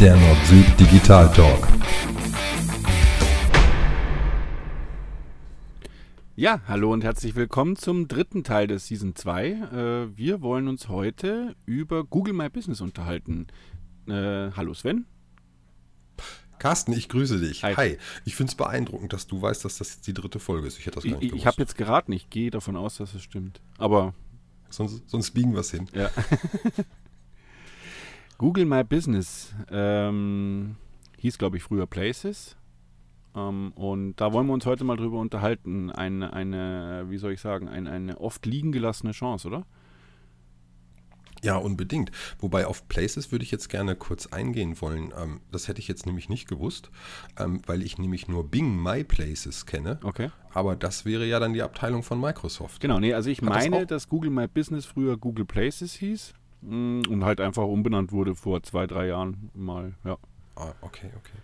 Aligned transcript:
der 0.00 0.16
Nord-Süd 0.16 0.80
Digital 0.80 1.30
Talk. 1.32 1.68
Ja, 6.36 6.62
hallo 6.66 6.90
und 6.90 7.04
herzlich 7.04 7.34
willkommen 7.34 7.76
zum 7.76 8.08
dritten 8.08 8.42
Teil 8.42 8.66
des 8.66 8.86
Season 8.86 9.14
2. 9.14 9.48
Äh, 9.50 10.16
wir 10.16 10.40
wollen 10.40 10.68
uns 10.68 10.88
heute 10.88 11.54
über 11.66 12.04
Google 12.04 12.32
My 12.32 12.48
Business 12.48 12.80
unterhalten. 12.80 13.48
Äh, 14.08 14.50
hallo 14.52 14.72
Sven. 14.72 15.04
Carsten, 16.58 16.92
ich 16.92 17.10
grüße 17.10 17.38
dich. 17.38 17.62
Hi. 17.64 17.74
Hi. 17.74 17.98
Ich 18.24 18.36
finde 18.36 18.52
es 18.52 18.56
beeindruckend, 18.56 19.12
dass 19.12 19.26
du 19.26 19.42
weißt, 19.42 19.66
dass 19.66 19.76
das 19.76 19.96
jetzt 19.96 20.06
die 20.06 20.14
dritte 20.14 20.38
Folge 20.38 20.66
ist. 20.66 20.78
Ich 20.78 20.86
hätte 20.86 20.94
das 20.96 21.04
gar 21.04 21.12
Ich, 21.12 21.16
nicht 21.16 21.24
ich 21.24 21.30
gewusst. 21.32 21.46
habe 21.46 21.60
jetzt 21.60 21.76
geraten, 21.76 22.12
ich 22.12 22.30
gehe 22.30 22.50
davon 22.50 22.74
aus, 22.76 22.96
dass 22.96 23.12
es 23.14 23.22
stimmt. 23.22 23.60
Aber 23.76 24.14
sonst, 24.70 25.10
sonst 25.10 25.32
biegen 25.32 25.52
wir 25.52 25.60
es 25.60 25.70
hin. 25.70 25.88
ja. 25.92 26.08
Google 28.40 28.64
My 28.64 28.82
Business 28.82 29.54
ähm, 29.70 30.76
hieß, 31.18 31.36
glaube 31.36 31.58
ich, 31.58 31.62
früher 31.62 31.86
Places. 31.86 32.56
Ähm, 33.36 33.72
und 33.72 34.16
da 34.18 34.32
wollen 34.32 34.46
wir 34.46 34.54
uns 34.54 34.64
heute 34.64 34.82
mal 34.82 34.96
drüber 34.96 35.18
unterhalten. 35.18 35.90
Eine, 35.90 36.32
eine 36.32 37.04
wie 37.10 37.18
soll 37.18 37.32
ich 37.32 37.40
sagen, 37.42 37.68
eine, 37.68 37.90
eine 37.90 38.18
oft 38.18 38.46
liegen 38.46 38.72
gelassene 38.72 39.12
Chance, 39.12 39.46
oder? 39.46 39.66
Ja, 41.42 41.56
unbedingt. 41.56 42.12
Wobei 42.38 42.66
auf 42.66 42.88
Places 42.88 43.30
würde 43.30 43.44
ich 43.44 43.50
jetzt 43.50 43.68
gerne 43.68 43.94
kurz 43.94 44.28
eingehen 44.28 44.80
wollen. 44.80 45.12
Ähm, 45.22 45.42
das 45.52 45.68
hätte 45.68 45.80
ich 45.80 45.88
jetzt 45.88 46.06
nämlich 46.06 46.30
nicht 46.30 46.48
gewusst, 46.48 46.90
ähm, 47.38 47.60
weil 47.66 47.82
ich 47.82 47.98
nämlich 47.98 48.26
nur 48.26 48.48
Bing 48.50 48.82
My 48.82 49.04
Places 49.04 49.66
kenne. 49.66 50.00
Okay. 50.02 50.30
Aber 50.54 50.76
das 50.76 51.04
wäre 51.04 51.26
ja 51.26 51.40
dann 51.40 51.52
die 51.52 51.60
Abteilung 51.60 52.02
von 52.02 52.18
Microsoft. 52.18 52.80
Genau, 52.80 53.00
nee, 53.00 53.12
also 53.12 53.28
ich 53.28 53.42
Hat 53.42 53.50
das 53.50 53.64
meine, 53.64 53.82
auch- 53.82 53.86
dass 53.86 54.08
Google 54.08 54.30
My 54.30 54.48
Business 54.48 54.86
früher 54.86 55.18
Google 55.18 55.44
Places 55.44 55.92
hieß 55.92 56.32
und 56.62 57.24
halt 57.24 57.40
einfach 57.40 57.64
umbenannt 57.64 58.12
wurde 58.12 58.34
vor 58.34 58.62
zwei, 58.62 58.86
drei 58.86 59.06
Jahren 59.06 59.50
mal. 59.54 59.94
Ja. 60.04 60.18
Ah, 60.56 60.72
okay, 60.82 61.10
okay. 61.16 61.38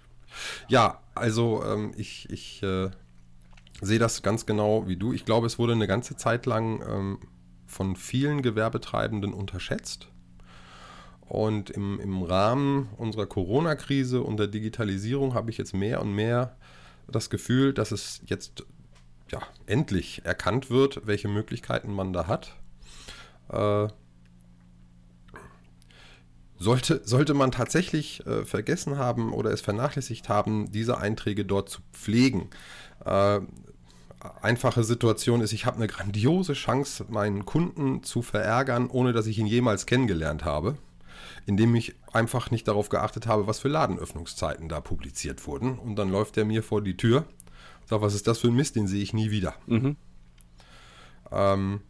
Ja, 0.69 1.01
also 1.15 1.65
ähm, 1.65 1.93
ich, 1.97 2.29
ich 2.31 2.63
äh, 2.63 2.91
sehe 3.81 3.99
das 3.99 4.23
ganz 4.23 4.47
genau 4.47 4.87
wie 4.87 4.97
du. 4.97 5.13
Ich 5.13 5.25
glaube, 5.25 5.47
es 5.47 5.59
wurde 5.59 5.73
eine 5.73 5.87
ganze 5.87 6.17
Zeit 6.17 6.47
lang 6.47 6.83
ähm, 6.87 7.19
von 7.67 7.97
vielen 7.97 8.43
Gewerbetreibenden 8.43 9.33
unterschätzt. 9.33 10.09
Und 11.21 11.71
im, 11.71 11.99
im 11.99 12.23
Rahmen 12.23 12.89
unserer 12.97 13.27
Corona-Krise 13.27 14.23
und 14.23 14.37
der 14.37 14.47
Digitalisierung 14.47 15.35
habe 15.35 15.51
ich 15.51 15.59
jetzt 15.59 15.75
mehr 15.75 16.01
und 16.01 16.15
mehr 16.15 16.57
das 17.09 17.31
Gefühl, 17.31 17.73
dass 17.73 17.91
es 17.91 18.21
jetzt 18.27 18.65
ja, 19.33 19.41
endlich 19.67 20.25
erkannt 20.25 20.71
wird, 20.71 21.07
welche 21.07 21.29
Möglichkeiten 21.29 21.93
man 21.93 22.13
da 22.13 22.27
hat. 22.27 22.57
Äh, 23.49 23.89
sollte, 26.59 27.03
sollte 27.05 27.35
man 27.35 27.53
tatsächlich 27.53 28.25
äh, 28.27 28.45
vergessen 28.45 28.99
haben 28.99 29.33
oder 29.33 29.51
es 29.51 29.61
vernachlässigt 29.61 30.29
haben, 30.29 30.71
diese 30.73 30.99
Einträge 30.99 31.45
dort 31.45 31.69
zu 31.69 31.81
pflegen. 31.93 32.49
Äh, 33.05 33.41
einfache 34.43 34.85
Situation 34.85 35.41
ist, 35.41 35.53
ich 35.53 35.67
habe 35.67 35.77
eine 35.77 35.87
grandiose 35.87 36.55
Chance, 36.55 37.07
meinen 37.09 37.45
Kunden 37.45 38.03
zu 38.03 38.23
verärgern, 38.23 38.89
ohne 38.89 39.13
dass 39.13 39.27
ich 39.27 39.39
ihn 39.39 39.47
jemals 39.47 39.87
kennengelernt 39.87 40.45
habe, 40.45 40.77
indem 41.47 41.75
ich 41.75 41.95
einfach 42.13 42.51
nicht 42.51 42.67
darauf 42.67 42.89
geachtet 42.89 43.27
habe, 43.27 43.47
was 43.47 43.61
für 43.61 43.69
Ladenöffnungszeiten 43.69 44.69
da 44.69 44.81
publiziert 44.81 45.47
wurden. 45.47 45.79
Und 45.79 45.97
dann 45.97 46.11
läuft 46.11 46.37
er 46.37 46.45
mir 46.45 46.63
vor 46.63 46.83
die 46.83 46.97
Tür, 46.97 47.25
sagt, 47.85 48.03
was 48.03 48.15
ist 48.15 48.27
das 48.27 48.39
für 48.39 48.49
ein 48.49 48.57
Mist, 48.57 48.77
den 48.77 48.89
sehe 48.89 49.03
ich 49.03 49.13
nie 49.13 49.31
wieder. 49.31 49.55
Mhm. 49.67 49.97
Ähm, 51.31 51.81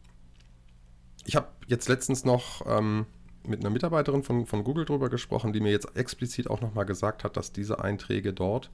ich 1.24 1.36
habe 1.36 1.48
jetzt 1.66 1.88
letztens 1.88 2.24
noch 2.24 2.64
ähm, 2.66 3.06
mit 3.48 3.60
einer 3.60 3.70
Mitarbeiterin 3.70 4.22
von, 4.22 4.46
von 4.46 4.64
Google 4.64 4.84
drüber 4.84 5.08
gesprochen, 5.08 5.52
die 5.52 5.60
mir 5.60 5.70
jetzt 5.72 5.96
explizit 5.96 6.48
auch 6.50 6.60
nochmal 6.60 6.86
gesagt 6.86 7.24
hat, 7.24 7.36
dass 7.36 7.52
diese 7.52 7.82
Einträge 7.82 8.32
dort 8.32 8.70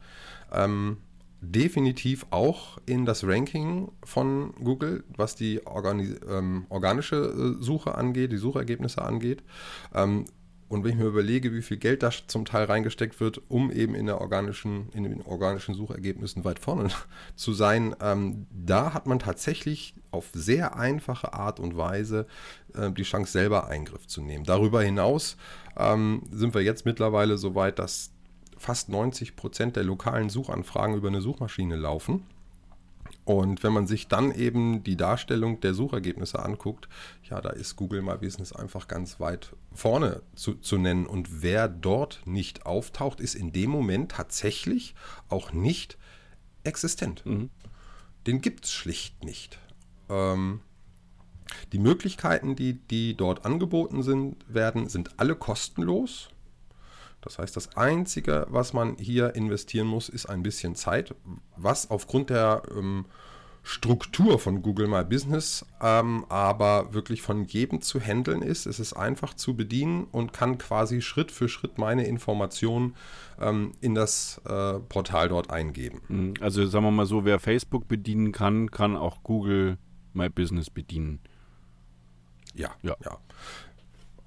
ähm, 0.53 0.99
definitiv 1.41 2.25
auch 2.31 2.79
in 2.87 3.05
das 3.05 3.25
Ranking 3.25 3.91
von 4.05 4.55
Google, 4.63 5.05
was 5.17 5.35
die 5.35 5.57
ähm, 5.57 6.67
organische 6.69 7.17
äh, 7.17 7.63
Suche 7.63 7.97
angeht, 7.97 8.33
die 8.33 8.37
Suchergebnisse 8.37 9.03
angeht. 9.03 9.43
Ähm, 9.93 10.25
und 10.73 10.85
wenn 10.85 10.93
ich 10.93 10.97
mir 10.97 11.05
überlege, 11.05 11.53
wie 11.53 11.61
viel 11.61 11.77
Geld 11.77 12.03
da 12.03 12.11
zum 12.11 12.47
Teil 12.47 12.65
reingesteckt 12.65 13.21
wird, 13.21 13.43
um 13.51 13.71
eben 13.71 13.95
in, 13.95 14.07
der 14.07 14.23
organischen, 14.23 14.89
in 14.95 15.05
den 15.05 15.21
organischen 15.21 15.75
Suchergebnissen 15.75 16.47
weit 16.47 16.59
vorne 16.59 16.89
zu 17.37 17.53
sein, 17.53 17.95
ähm, 18.01 18.47
da 18.51 18.95
hat 18.95 19.07
man 19.07 19.19
tatsächlich 19.19 19.93
auf 20.13 20.31
sehr 20.33 20.75
einfache 20.75 21.35
Art 21.35 21.61
und 21.61 21.77
Weise 21.77 22.27
äh, 22.75 22.91
die 22.91 23.03
Chance, 23.03 23.33
selber 23.33 23.69
Eingriff 23.69 24.07
zu 24.07 24.23
nehmen. 24.23 24.45
Darüber 24.45 24.83
hinaus 24.83 25.37
ähm, 25.77 26.23
sind 26.31 26.55
wir 26.55 26.63
jetzt 26.63 26.87
mittlerweile 26.87 27.37
so 27.37 27.55
weit, 27.55 27.79
dass 27.79 28.11
fast 28.57 28.89
90 28.89 29.37
Prozent 29.37 29.77
der 29.77 29.85
lokalen 29.85 30.31
Suchanfragen 30.31 30.97
über 30.97 31.09
eine 31.09 31.21
Suchmaschine 31.21 31.77
laufen. 31.77 32.25
Und 33.25 33.63
wenn 33.63 33.75
man 33.75 33.87
sich 33.87 34.09
dann 34.09 34.33
eben 34.33 34.83
die 34.83 34.97
Darstellung 34.97 35.61
der 35.61 35.75
Suchergebnisse 35.75 36.43
anguckt, 36.43 36.89
ja, 37.33 37.41
da 37.41 37.49
ist 37.49 37.77
Google 37.77 38.03
My 38.03 38.19
Business 38.19 38.53
einfach 38.53 38.89
ganz 38.89 39.19
weit 39.19 39.57
vorne 39.73 40.21
zu, 40.35 40.55
zu 40.55 40.77
nennen. 40.77 41.07
Und 41.07 41.43
wer 41.43 41.67
dort 41.67 42.21
nicht 42.27 42.67
auftaucht, 42.67 43.21
ist 43.21 43.35
in 43.35 43.53
dem 43.53 43.71
Moment 43.71 44.13
tatsächlich 44.13 44.95
auch 45.31 45.51
nicht 45.51 45.97
existent. 46.63 47.25
Mhm. 47.25 47.49
Den 48.27 48.43
gibt 48.43 48.67
es 48.67 48.73
schlicht 48.73 49.25
nicht. 49.25 49.59
Ähm, 50.11 50.61
die 51.73 51.79
Möglichkeiten, 51.79 52.55
die, 52.55 52.75
die 52.75 53.17
dort 53.17 53.47
angeboten 53.47 54.03
sind, 54.03 54.37
werden, 54.47 54.91
sind 54.91 55.19
alle 55.19 55.35
kostenlos. 55.35 56.29
Das 57.23 57.39
heißt, 57.39 57.57
das 57.57 57.79
Einzige, 57.79 58.47
was 58.51 58.75
man 58.75 58.99
hier 58.99 59.35
investieren 59.35 59.87
muss, 59.87 60.11
ist 60.11 60.27
ein 60.27 60.43
bisschen 60.43 60.75
Zeit, 60.75 61.15
was 61.57 61.91
aufgrund 61.91 62.29
der 62.29 62.63
ähm, 62.77 63.07
Struktur 63.63 64.41
von 64.41 64.61
Google 64.61 64.89
My 64.89 65.05
Business 65.05 65.65
ähm, 65.81 66.27
aber 66.29 66.93
wirklich 66.93 67.23
von 67.23 67.45
jedem 67.45 67.81
zu 67.81 68.01
handeln 68.01 68.43
ist. 68.43 68.67
Es 68.67 68.81
ist 68.81 68.93
einfach 68.93 69.35
zu 69.35 69.55
bedienen 69.55 70.05
und 70.11 70.33
kann 70.33 70.59
quasi 70.59 71.01
Schritt 71.01 71.31
für 71.31 71.49
Schritt 71.49 71.79
meine 71.79 72.07
Informationen 72.07 72.97
ähm, 73.41 73.73
in 73.81 73.95
das 73.95 74.41
äh, 74.47 74.81
Portal 74.81 75.29
dort 75.29 75.51
eingeben. 75.51 76.01
Mhm. 76.09 76.35
Also 76.41 76.67
sagen 76.67 76.85
wir 76.85 76.91
mal 76.91 77.07
so, 77.07 77.25
wer 77.25 77.39
Facebook 77.39 77.87
bedienen 77.87 78.33
kann, 78.33 78.71
kann 78.71 78.97
auch 78.97 79.23
Google 79.23 79.79
My 80.13 80.29
Business 80.29 80.69
bedienen. 80.69 81.21
Ja, 82.55 82.71
Ja. 82.83 82.97
ja. 83.05 83.19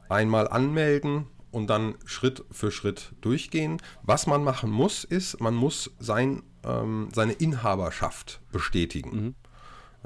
Einmal 0.07 0.47
anmelden 0.47 1.25
und 1.51 1.67
dann 1.67 1.95
Schritt 2.05 2.43
für 2.51 2.69
Schritt 2.69 3.13
durchgehen. 3.21 3.81
Was 4.03 4.27
man 4.27 4.43
machen 4.43 4.69
muss, 4.69 5.03
ist, 5.03 5.39
man 5.41 5.55
muss 5.55 5.95
sein, 5.99 6.43
ähm, 6.65 7.09
seine 7.13 7.33
Inhaberschaft 7.33 8.41
bestätigen. 8.51 9.35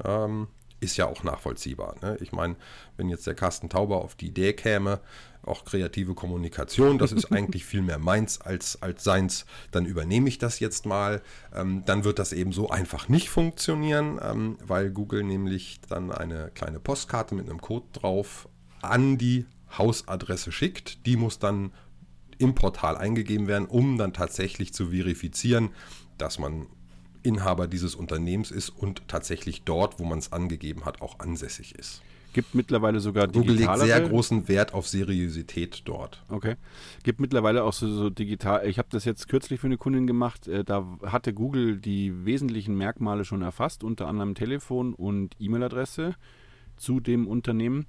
Ähm, 0.04 0.48
ist 0.80 0.96
ja 0.96 1.06
auch 1.06 1.22
nachvollziehbar. 1.22 1.96
Ne? 2.02 2.16
Ich 2.20 2.32
meine, 2.32 2.56
wenn 2.96 3.08
jetzt 3.08 3.26
der 3.26 3.34
Carsten 3.34 3.68
Tauber 3.68 4.02
auf 4.02 4.14
die 4.14 4.28
Idee 4.28 4.54
käme, 4.54 5.00
auch 5.42 5.64
kreative 5.64 6.14
Kommunikation, 6.14 6.98
das 6.98 7.12
ist 7.12 7.26
eigentlich 7.32 7.64
viel 7.64 7.82
mehr 7.82 7.98
meins 7.98 8.40
als, 8.40 8.80
als 8.82 9.04
seins, 9.04 9.46
dann 9.70 9.86
übernehme 9.86 10.28
ich 10.28 10.38
das 10.38 10.58
jetzt 10.58 10.86
mal. 10.86 11.22
Ähm, 11.54 11.82
dann 11.86 12.04
wird 12.04 12.18
das 12.18 12.32
eben 12.32 12.52
so 12.52 12.70
einfach 12.70 13.08
nicht 13.08 13.28
funktionieren, 13.28 14.18
ähm, 14.22 14.58
weil 14.64 14.90
Google 14.90 15.22
nämlich 15.22 15.80
dann 15.88 16.10
eine 16.10 16.50
kleine 16.54 16.80
Postkarte 16.80 17.34
mit 17.34 17.48
einem 17.48 17.60
Code 17.60 17.86
drauf 17.92 18.48
an 18.82 19.18
die 19.18 19.46
Hausadresse 19.76 20.50
schickt. 20.50 21.06
Die 21.06 21.16
muss 21.16 21.38
dann 21.38 21.72
im 22.38 22.54
Portal 22.54 22.96
eingegeben 22.96 23.46
werden, 23.46 23.66
um 23.66 23.98
dann 23.98 24.14
tatsächlich 24.14 24.72
zu 24.72 24.88
verifizieren, 24.88 25.70
dass 26.20 26.38
man 26.38 26.66
Inhaber 27.22 27.66
dieses 27.66 27.94
Unternehmens 27.94 28.50
ist 28.50 28.70
und 28.70 29.06
tatsächlich 29.08 29.62
dort, 29.62 29.98
wo 29.98 30.04
man 30.04 30.18
es 30.18 30.32
angegeben 30.32 30.84
hat, 30.84 31.02
auch 31.02 31.18
ansässig 31.18 31.74
ist. 31.74 32.02
Gibt 32.32 32.54
mittlerweile 32.54 33.00
sogar 33.00 33.26
Google 33.26 33.56
legt 33.56 33.76
sehr 33.78 34.00
großen 34.00 34.46
Wert 34.46 34.72
auf 34.72 34.86
Seriosität 34.86 35.82
dort. 35.86 36.22
Okay. 36.28 36.54
Gibt 37.02 37.18
mittlerweile 37.18 37.64
auch 37.64 37.72
so, 37.72 37.88
so 37.88 38.08
digital. 38.08 38.66
Ich 38.68 38.78
habe 38.78 38.88
das 38.90 39.04
jetzt 39.04 39.28
kürzlich 39.28 39.58
für 39.58 39.66
eine 39.66 39.78
Kundin 39.78 40.06
gemacht. 40.06 40.46
Äh, 40.46 40.62
da 40.62 40.86
hatte 41.04 41.34
Google 41.34 41.78
die 41.78 42.24
wesentlichen 42.24 42.76
Merkmale 42.76 43.24
schon 43.24 43.42
erfasst, 43.42 43.82
unter 43.82 44.06
anderem 44.06 44.36
Telefon 44.36 44.94
und 44.94 45.34
E-Mail-Adresse 45.40 46.14
zu 46.76 47.00
dem 47.00 47.26
Unternehmen. 47.26 47.86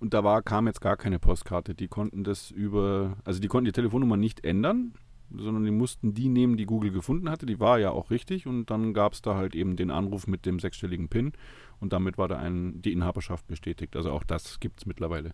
Und 0.00 0.14
da 0.14 0.24
war, 0.24 0.42
kam 0.42 0.66
jetzt 0.66 0.80
gar 0.80 0.96
keine 0.96 1.20
Postkarte. 1.20 1.76
Die 1.76 1.88
konnten 1.88 2.24
das 2.24 2.50
über, 2.50 3.16
also 3.24 3.40
die 3.40 3.48
konnten 3.48 3.66
die 3.66 3.72
Telefonnummer 3.72 4.16
nicht 4.16 4.44
ändern, 4.44 4.94
sondern 5.30 5.64
die 5.64 5.70
mussten 5.70 6.14
die 6.14 6.28
nehmen, 6.28 6.56
die 6.56 6.66
Google 6.66 6.90
gefunden 6.90 7.30
hatte. 7.30 7.46
Die 7.46 7.60
war 7.60 7.78
ja 7.78 7.90
auch 7.90 8.10
richtig. 8.10 8.46
Und 8.46 8.70
dann 8.70 8.94
gab 8.94 9.12
es 9.12 9.22
da 9.22 9.34
halt 9.34 9.54
eben 9.54 9.76
den 9.76 9.90
Anruf 9.90 10.26
mit 10.26 10.46
dem 10.46 10.60
sechsstelligen 10.60 11.08
PIN. 11.08 11.32
Und 11.80 11.92
damit 11.92 12.18
war 12.18 12.28
da 12.28 12.38
ein, 12.38 12.80
die 12.82 12.92
Inhaberschaft 12.92 13.46
bestätigt. 13.46 13.96
Also 13.96 14.10
auch 14.12 14.24
das 14.24 14.60
gibt 14.60 14.80
es 14.80 14.86
mittlerweile. 14.86 15.32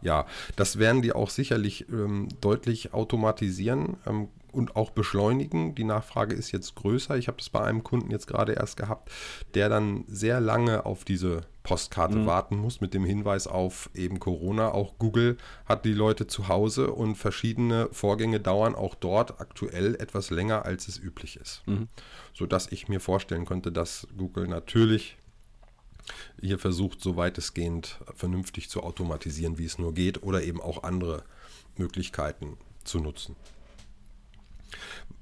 Ja, 0.00 0.26
das 0.56 0.78
werden 0.78 1.02
die 1.02 1.12
auch 1.12 1.30
sicherlich 1.30 1.88
ähm, 1.88 2.28
deutlich 2.40 2.92
automatisieren. 2.92 3.96
Ähm, 4.06 4.28
und 4.52 4.76
auch 4.76 4.90
beschleunigen. 4.90 5.74
Die 5.74 5.84
Nachfrage 5.84 6.34
ist 6.34 6.52
jetzt 6.52 6.74
größer. 6.74 7.16
Ich 7.16 7.28
habe 7.28 7.38
das 7.38 7.50
bei 7.50 7.62
einem 7.62 7.82
Kunden 7.82 8.10
jetzt 8.10 8.26
gerade 8.26 8.52
erst 8.52 8.76
gehabt, 8.76 9.10
der 9.54 9.68
dann 9.68 10.04
sehr 10.06 10.40
lange 10.40 10.86
auf 10.86 11.04
diese 11.04 11.42
Postkarte 11.62 12.18
mhm. 12.18 12.26
warten 12.26 12.56
muss 12.56 12.80
mit 12.80 12.92
dem 12.92 13.04
Hinweis 13.04 13.46
auf 13.46 13.90
eben 13.94 14.18
Corona. 14.18 14.72
Auch 14.72 14.98
Google 14.98 15.36
hat 15.64 15.84
die 15.84 15.92
Leute 15.92 16.26
zu 16.26 16.48
Hause 16.48 16.92
und 16.92 17.16
verschiedene 17.16 17.88
Vorgänge 17.92 18.40
dauern 18.40 18.74
auch 18.74 18.94
dort 18.94 19.40
aktuell 19.40 19.94
etwas 19.96 20.30
länger, 20.30 20.64
als 20.64 20.88
es 20.88 20.98
üblich 20.98 21.36
ist. 21.36 21.62
Mhm. 21.66 21.88
Sodass 22.34 22.70
ich 22.70 22.88
mir 22.88 23.00
vorstellen 23.00 23.44
könnte, 23.44 23.70
dass 23.70 24.08
Google 24.16 24.48
natürlich 24.48 25.16
hier 26.40 26.58
versucht, 26.58 27.00
so 27.00 27.16
weitestgehend 27.16 27.98
vernünftig 28.14 28.68
zu 28.68 28.82
automatisieren, 28.82 29.58
wie 29.58 29.64
es 29.64 29.78
nur 29.78 29.94
geht, 29.94 30.22
oder 30.22 30.42
eben 30.42 30.60
auch 30.60 30.82
andere 30.82 31.22
Möglichkeiten 31.76 32.58
zu 32.84 32.98
nutzen. 32.98 33.36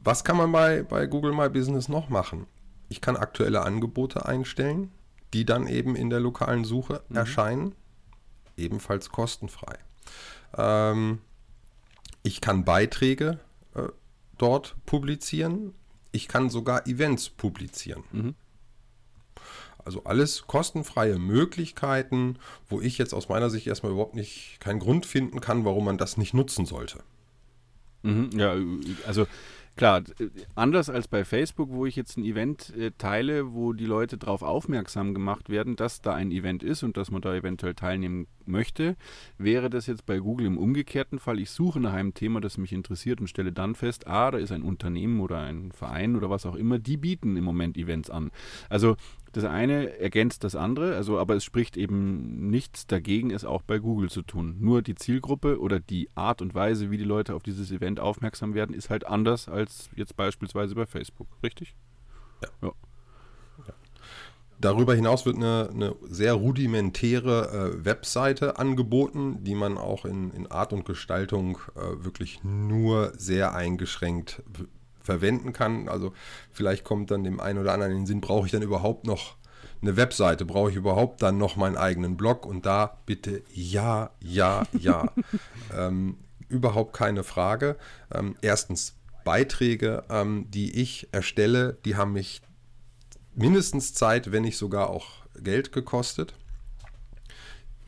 Was 0.03 0.25
kann 0.25 0.37
man 0.37 0.51
bei, 0.53 0.83
bei 0.83 1.07
Google 1.07 1.33
My 1.33 1.49
Business 1.49 1.89
noch 1.89 2.09
machen? 2.09 2.47
Ich 2.89 3.01
kann 3.01 3.17
aktuelle 3.17 3.63
Angebote 3.63 4.27
einstellen, 4.27 4.91
die 5.33 5.45
dann 5.45 5.67
eben 5.67 5.95
in 5.95 6.11
der 6.11 6.21
lokalen 6.21 6.65
Suche 6.65 7.03
mhm. 7.09 7.17
erscheinen, 7.17 7.75
ebenfalls 8.57 9.11
kostenfrei. 9.11 9.79
Ähm, 10.57 11.21
ich 12.23 12.41
kann 12.41 12.65
Beiträge 12.65 13.39
äh, 13.75 13.89
dort 14.39 14.77
publizieren. 14.87 15.75
Ich 16.13 16.29
kann 16.29 16.51
sogar 16.51 16.87
Events 16.87 17.31
publizieren. 17.31 18.03
Mhm. 18.13 18.35
Also 19.85 20.05
alles 20.05 20.47
kostenfreie 20.47 21.19
Möglichkeiten, 21.19 22.39
wo 22.69 22.81
ich 22.81 22.99
jetzt 22.99 23.15
aus 23.15 23.29
meiner 23.29 23.51
Sicht 23.51 23.67
erstmal 23.67 23.93
überhaupt 23.93 24.15
nicht 24.15 24.59
keinen 24.61 24.79
Grund 24.79 25.07
finden 25.07 25.41
kann, 25.41 25.65
warum 25.65 25.85
man 25.85 25.99
das 25.99 26.17
nicht 26.17 26.35
nutzen 26.35 26.67
sollte. 26.67 27.03
Mhm, 28.03 28.31
ja, 28.35 28.57
also 29.07 29.27
Klar, 29.81 30.03
anders 30.57 30.91
als 30.91 31.09
bei 31.09 31.25
Facebook, 31.25 31.71
wo 31.71 31.87
ich 31.87 31.97
jetzt 31.97 32.19
ein 32.19 32.25
Event 32.25 32.77
äh, 32.77 32.91
teile, 32.99 33.55
wo 33.55 33.73
die 33.73 33.87
Leute 33.87 34.19
darauf 34.19 34.43
aufmerksam 34.43 35.15
gemacht 35.15 35.49
werden, 35.49 35.75
dass 35.75 36.03
da 36.03 36.13
ein 36.13 36.33
Event 36.33 36.63
ist 36.63 36.83
und 36.83 36.99
dass 36.99 37.11
man 37.11 37.23
da 37.23 37.35
eventuell 37.35 37.75
teilnehmen 37.75 38.27
möchte, 38.45 38.95
wäre 39.39 39.71
das 39.71 39.87
jetzt 39.87 40.05
bei 40.05 40.19
Google 40.19 40.49
im 40.49 40.59
umgekehrten 40.59 41.19
Fall. 41.19 41.39
Ich 41.39 41.51
suche 41.51 41.81
nach 41.81 41.95
einem 41.95 42.13
Thema, 42.13 42.43
das 42.43 42.59
mich 42.59 42.75
interessiert 42.75 43.21
und 43.23 43.29
stelle 43.29 43.53
dann 43.53 43.75
fest, 43.75 44.07
ah, 44.07 44.31
da 44.31 44.37
ist 44.37 44.53
ein 44.53 44.65
Unternehmen 44.65 45.19
oder 45.21 45.39
ein 45.39 45.73
Verein 45.73 46.15
oder 46.15 46.29
was 46.29 46.45
auch 46.45 46.57
immer, 46.57 46.79
die 46.79 46.99
bieten 46.99 47.39
im 47.39 47.45
Moment 47.45 47.79
Events 47.79 48.11
an. 48.11 48.33
Also 48.69 48.97
das 49.33 49.45
eine 49.45 49.99
ergänzt 49.99 50.43
das 50.45 50.57
andere, 50.57 50.97
also 50.97 51.19
aber 51.19 51.37
es 51.37 51.45
spricht 51.45 51.77
eben 51.77 52.51
nichts 52.51 52.87
dagegen, 52.87 53.31
es 53.31 53.45
auch 53.45 53.63
bei 53.63 53.79
Google 53.79 54.11
zu 54.11 54.23
tun. 54.23 54.57
Nur 54.59 54.83
die 54.83 54.95
Zielgruppe 54.95 55.61
oder 55.61 55.79
die 55.79 56.09
Art 56.15 56.43
und 56.43 56.55
Weise, 56.55 56.91
wie 56.91 56.99
die 56.99 57.05
Leute 57.05 57.35
auf 57.35 57.43
dieses 57.43 57.71
Event 57.71 58.01
aufmerksam 58.01 58.55
werden, 58.55 58.75
ist 58.75 58.91
halt 58.91 59.07
anders 59.07 59.49
als 59.49 59.89
jetzt 59.95 60.17
beispielsweise 60.17 60.75
bei 60.75 60.87
Facebook, 60.87 61.29
richtig? 61.43 61.77
Ja. 62.43 62.49
ja. 62.63 62.73
Darüber 64.61 64.95
hinaus 64.95 65.25
wird 65.25 65.37
eine, 65.37 65.71
eine 65.73 65.95
sehr 66.03 66.35
rudimentäre 66.35 67.73
äh, 67.79 67.85
Webseite 67.85 68.59
angeboten, 68.59 69.43
die 69.43 69.55
man 69.55 69.79
auch 69.79 70.05
in, 70.05 70.33
in 70.33 70.49
Art 70.49 70.75
und 70.75 70.85
Gestaltung 70.85 71.59
äh, 71.77 72.05
wirklich 72.05 72.45
nur 72.45 73.13
sehr 73.17 73.55
eingeschränkt 73.55 74.43
verwenden 75.11 75.53
kann. 75.53 75.89
Also 75.89 76.13
vielleicht 76.53 76.85
kommt 76.85 77.11
dann 77.11 77.25
dem 77.25 77.41
einen 77.41 77.59
oder 77.59 77.73
anderen 77.73 77.93
in 77.93 77.99
den 77.99 78.07
Sinn, 78.07 78.21
brauche 78.21 78.47
ich 78.47 78.53
dann 78.53 78.63
überhaupt 78.63 79.07
noch 79.07 79.37
eine 79.83 79.97
Webseite? 79.97 80.45
Brauche 80.45 80.71
ich 80.71 80.77
überhaupt 80.77 81.21
dann 81.23 81.37
noch 81.37 81.57
meinen 81.57 81.77
eigenen 81.77 82.17
Blog? 82.17 82.47
Und 82.47 82.65
da 82.65 82.99
bitte 83.07 83.43
ja, 83.53 84.11
ja, 84.21 84.63
ja. 84.79 85.07
ähm, 85.77 86.19
überhaupt 86.49 86.93
keine 86.93 87.25
Frage. 87.25 87.77
Ähm, 88.13 88.37
erstens, 88.41 88.95
Beiträge, 89.25 90.05
ähm, 90.09 90.47
die 90.49 90.81
ich 90.81 91.09
erstelle, 91.13 91.79
die 91.85 91.97
haben 91.97 92.13
mich 92.13 92.41
mindestens 93.35 93.95
Zeit, 93.95 94.33
wenn 94.33 94.43
nicht 94.43 94.57
sogar 94.57 94.91
auch 94.91 95.27
Geld 95.43 95.73
gekostet. 95.73 96.35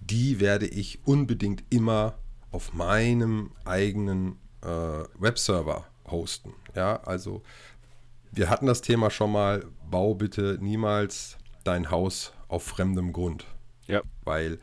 Die 0.00 0.40
werde 0.40 0.66
ich 0.66 1.00
unbedingt 1.04 1.62
immer 1.70 2.14
auf 2.50 2.74
meinem 2.74 3.52
eigenen 3.64 4.36
äh, 4.62 4.68
Webserver 5.18 5.86
hosten. 6.06 6.52
Ja, 6.74 7.00
also 7.04 7.42
wir 8.30 8.48
hatten 8.48 8.66
das 8.66 8.80
Thema 8.80 9.10
schon 9.10 9.32
mal, 9.32 9.64
bau 9.90 10.14
bitte 10.14 10.58
niemals 10.60 11.36
dein 11.64 11.90
Haus 11.90 12.32
auf 12.48 12.62
fremdem 12.62 13.12
Grund. 13.12 13.46
Ja. 13.86 14.02
Weil 14.24 14.58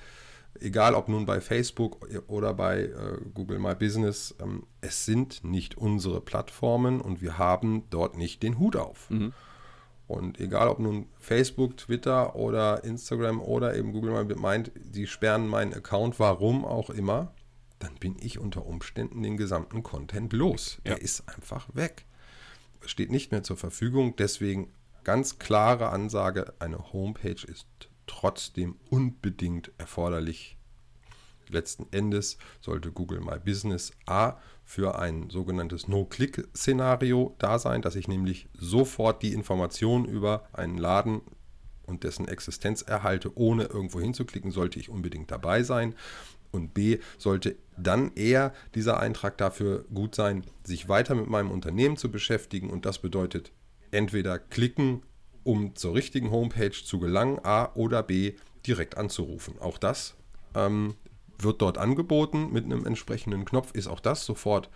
egal 0.60 0.96
ob 0.96 1.08
nun 1.08 1.26
bei 1.26 1.42
Facebook 1.42 2.08
oder 2.28 2.54
bei 2.54 2.84
äh, 2.84 3.18
Google 3.34 3.60
My 3.60 3.76
Business, 3.76 4.36
ähm, 4.42 4.64
es 4.82 5.06
sind 5.06 5.44
nicht 5.44 5.78
unsere 5.78 6.22
Plattformen 6.22 7.02
und 7.02 7.22
wir 7.22 7.38
haben 7.38 7.84
dort 7.90 8.18
nicht 8.18 8.44
den 8.44 8.60
Hut 8.60 8.76
auf. 8.76 9.10
Mhm. 9.10 9.34
Und 10.08 10.40
egal 10.40 10.70
ob 10.70 10.80
nun 10.80 11.06
Facebook, 11.20 11.78
Twitter 11.78 12.36
oder 12.36 12.84
Instagram 12.84 13.40
oder 13.40 13.76
eben 13.76 13.94
Google 13.94 14.26
My 14.26 14.36
meint, 14.36 14.72
sie 14.92 15.06
sperren 15.06 15.48
meinen 15.48 15.74
Account, 15.74 16.20
warum 16.20 16.66
auch 16.66 16.90
immer, 16.90 17.32
dann 17.80 17.96
bin 17.96 18.18
ich 18.20 18.40
unter 18.40 18.66
Umständen 18.66 19.24
den 19.24 19.38
gesamten 19.38 19.84
Content 19.84 20.34
los. 20.34 20.80
Ja. 20.86 20.94
Er 20.94 21.02
ist 21.02 21.28
einfach 21.30 21.68
weg. 21.74 22.06
Steht 22.86 23.12
nicht 23.12 23.32
mehr 23.32 23.44
zur 23.44 23.58
Verfügung. 23.58 24.16
Deswegen 24.18 24.72
ganz 25.04 25.40
klare 25.40 25.90
Ansage, 25.90 26.54
eine 26.60 26.94
Homepage 26.94 27.44
ist 27.48 27.68
trotzdem 28.06 28.76
unbedingt 28.90 29.72
erforderlich. 29.78 30.58
Letzten 31.48 31.88
Endes 31.92 32.38
sollte 32.62 32.92
Google 32.92 33.22
My 33.22 33.40
Business 33.40 33.92
A 34.06 34.38
für 34.64 35.00
ein 35.00 35.32
sogenanntes 35.32 35.88
No-Click-Szenario 35.88 37.36
da 37.40 37.58
sein, 37.58 37.82
dass 37.82 37.96
ich 37.96 38.08
nämlich 38.08 38.48
sofort 38.54 39.24
die 39.24 39.34
Informationen 39.34 40.06
über 40.06 40.48
einen 40.54 40.78
Laden 40.78 41.22
und 41.88 42.04
dessen 42.04 42.28
Existenz 42.28 42.84
erhalte, 42.84 43.36
ohne 43.36 43.64
irgendwo 43.64 44.00
hinzuklicken, 44.00 44.52
sollte 44.52 44.80
ich 44.80 44.90
unbedingt 44.90 45.32
dabei 45.32 45.64
sein. 45.64 45.96
Und 46.52 46.74
B, 46.74 47.00
sollte 47.18 47.56
dann 47.78 48.12
eher 48.16 48.54
dieser 48.76 49.00
Eintrag 49.00 49.38
dafür 49.38 49.86
gut 49.94 50.16
sein, 50.16 50.44
sich 50.64 50.90
weiter 50.90 51.16
mit 51.16 51.28
meinem 51.28 51.52
Unternehmen 51.52 51.98
zu 51.98 52.12
beschäftigen. 52.12 52.70
Und 52.70 52.86
das 52.86 53.00
bedeutet 53.00 53.52
entweder 53.92 54.40
klicken, 54.40 55.04
um 55.44 55.76
zur 55.76 55.96
richtigen 55.96 56.32
Homepage 56.32 56.72
zu 56.72 57.00
gelangen, 57.00 57.40
A 57.44 57.72
oder 57.76 58.04
B, 58.04 58.34
direkt 58.66 58.98
anzurufen. 58.98 59.56
Auch 59.60 59.78
das 59.78 60.16
ähm, 60.56 60.96
wird 61.38 61.62
dort 61.62 61.78
angeboten 61.78 62.52
mit 62.52 62.66
einem 62.66 62.86
entsprechenden 62.86 63.46
Knopf, 63.46 63.72
ist 63.72 63.88
auch 63.88 64.00
das 64.00 64.26
sofort 64.26 64.70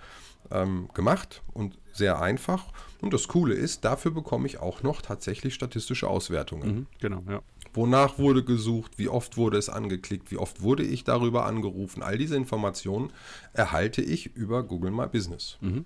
ähm, 0.52 0.90
gemacht 0.94 1.42
und 1.54 1.78
sehr 1.92 2.22
einfach. 2.22 2.72
Und 3.02 3.14
das 3.14 3.28
Coole 3.28 3.54
ist, 3.54 3.86
dafür 3.86 4.12
bekomme 4.12 4.48
ich 4.48 4.60
auch 4.60 4.84
noch 4.84 5.02
tatsächlich 5.02 5.54
statistische 5.54 6.08
Auswertungen. 6.08 6.76
Mhm, 6.76 6.88
genau, 7.00 7.24
ja. 7.30 7.42
Wonach 7.74 8.20
wurde 8.20 8.44
gesucht, 8.44 8.98
wie 8.98 9.10
oft 9.10 9.38
wurde 9.38 9.58
es 9.58 9.70
angeklickt, 9.70 10.32
wie 10.32 10.38
oft 10.38 10.62
wurde 10.62 10.84
ich 10.84 11.04
darüber 11.04 11.46
angerufen. 11.46 12.04
All 12.04 12.18
diese 12.18 12.36
Informationen 12.36 13.12
erhalte 13.54 14.02
ich 14.02 14.36
über 14.36 14.64
Google 14.64 14.92
My 14.92 15.08
Business. 15.08 15.58
Mhm. 15.62 15.86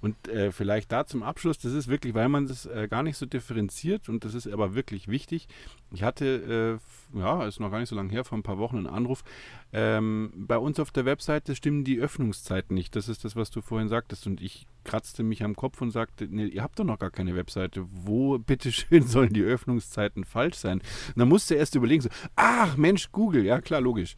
Und 0.00 0.28
äh, 0.28 0.52
vielleicht 0.52 0.92
da 0.92 1.06
zum 1.06 1.22
Abschluss, 1.22 1.58
das 1.58 1.72
ist 1.72 1.88
wirklich, 1.88 2.14
weil 2.14 2.28
man 2.28 2.46
das 2.46 2.66
äh, 2.66 2.88
gar 2.88 3.02
nicht 3.02 3.16
so 3.16 3.26
differenziert 3.26 4.08
und 4.08 4.24
das 4.24 4.34
ist 4.34 4.46
aber 4.48 4.74
wirklich 4.74 5.08
wichtig. 5.08 5.48
Ich 5.92 6.02
hatte, 6.02 6.78
äh, 7.14 7.18
ja, 7.18 7.44
ist 7.46 7.60
noch 7.60 7.70
gar 7.70 7.80
nicht 7.80 7.88
so 7.88 7.96
lange 7.96 8.10
her, 8.10 8.24
vor 8.24 8.38
ein 8.38 8.42
paar 8.42 8.58
Wochen 8.58 8.76
einen 8.76 8.86
Anruf. 8.86 9.24
Ähm, 9.72 10.32
bei 10.34 10.56
uns 10.56 10.78
auf 10.78 10.90
der 10.92 11.04
Webseite 11.04 11.56
stimmen 11.56 11.84
die 11.84 11.98
Öffnungszeiten 11.98 12.74
nicht. 12.74 12.94
Das 12.94 13.08
ist 13.08 13.24
das, 13.24 13.34
was 13.36 13.50
du 13.50 13.60
vorhin 13.60 13.88
sagtest. 13.88 14.26
Und 14.26 14.40
ich 14.40 14.66
kratzte 14.84 15.22
mich 15.22 15.42
am 15.42 15.56
Kopf 15.56 15.80
und 15.82 15.90
sagte, 15.90 16.28
nee, 16.30 16.46
ihr 16.46 16.62
habt 16.62 16.78
doch 16.78 16.84
noch 16.84 16.98
gar 16.98 17.10
keine 17.10 17.34
Webseite. 17.34 17.86
Wo, 17.90 18.38
bitteschön, 18.46 19.06
sollen 19.06 19.32
die 19.32 19.42
Öffnungszeiten 19.42 20.24
falsch 20.24 20.56
sein? 20.56 20.78
Und 20.78 21.18
dann 21.18 21.28
musste 21.28 21.54
er 21.54 21.60
erst 21.60 21.74
überlegen, 21.74 22.02
so, 22.02 22.10
ach 22.36 22.76
Mensch, 22.76 23.10
Google, 23.10 23.44
ja 23.44 23.60
klar, 23.60 23.80
logisch. 23.80 24.16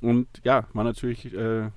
Und 0.00 0.28
ja, 0.44 0.66
war 0.74 0.84
natürlich 0.84 1.34
äh, 1.34 1.70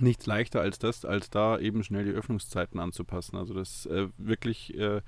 nichts 0.00 0.26
leichter 0.26 0.60
als 0.60 0.78
das, 0.78 1.04
als 1.04 1.30
da 1.30 1.58
eben 1.58 1.84
schnell 1.84 2.04
die 2.04 2.12
Öffnungszeiten 2.12 2.80
anzupassen. 2.80 3.36
Also 3.36 3.54
das 3.54 3.86
äh, 3.86 4.08
wirklich, 4.18 4.76
äh, 4.78 5.02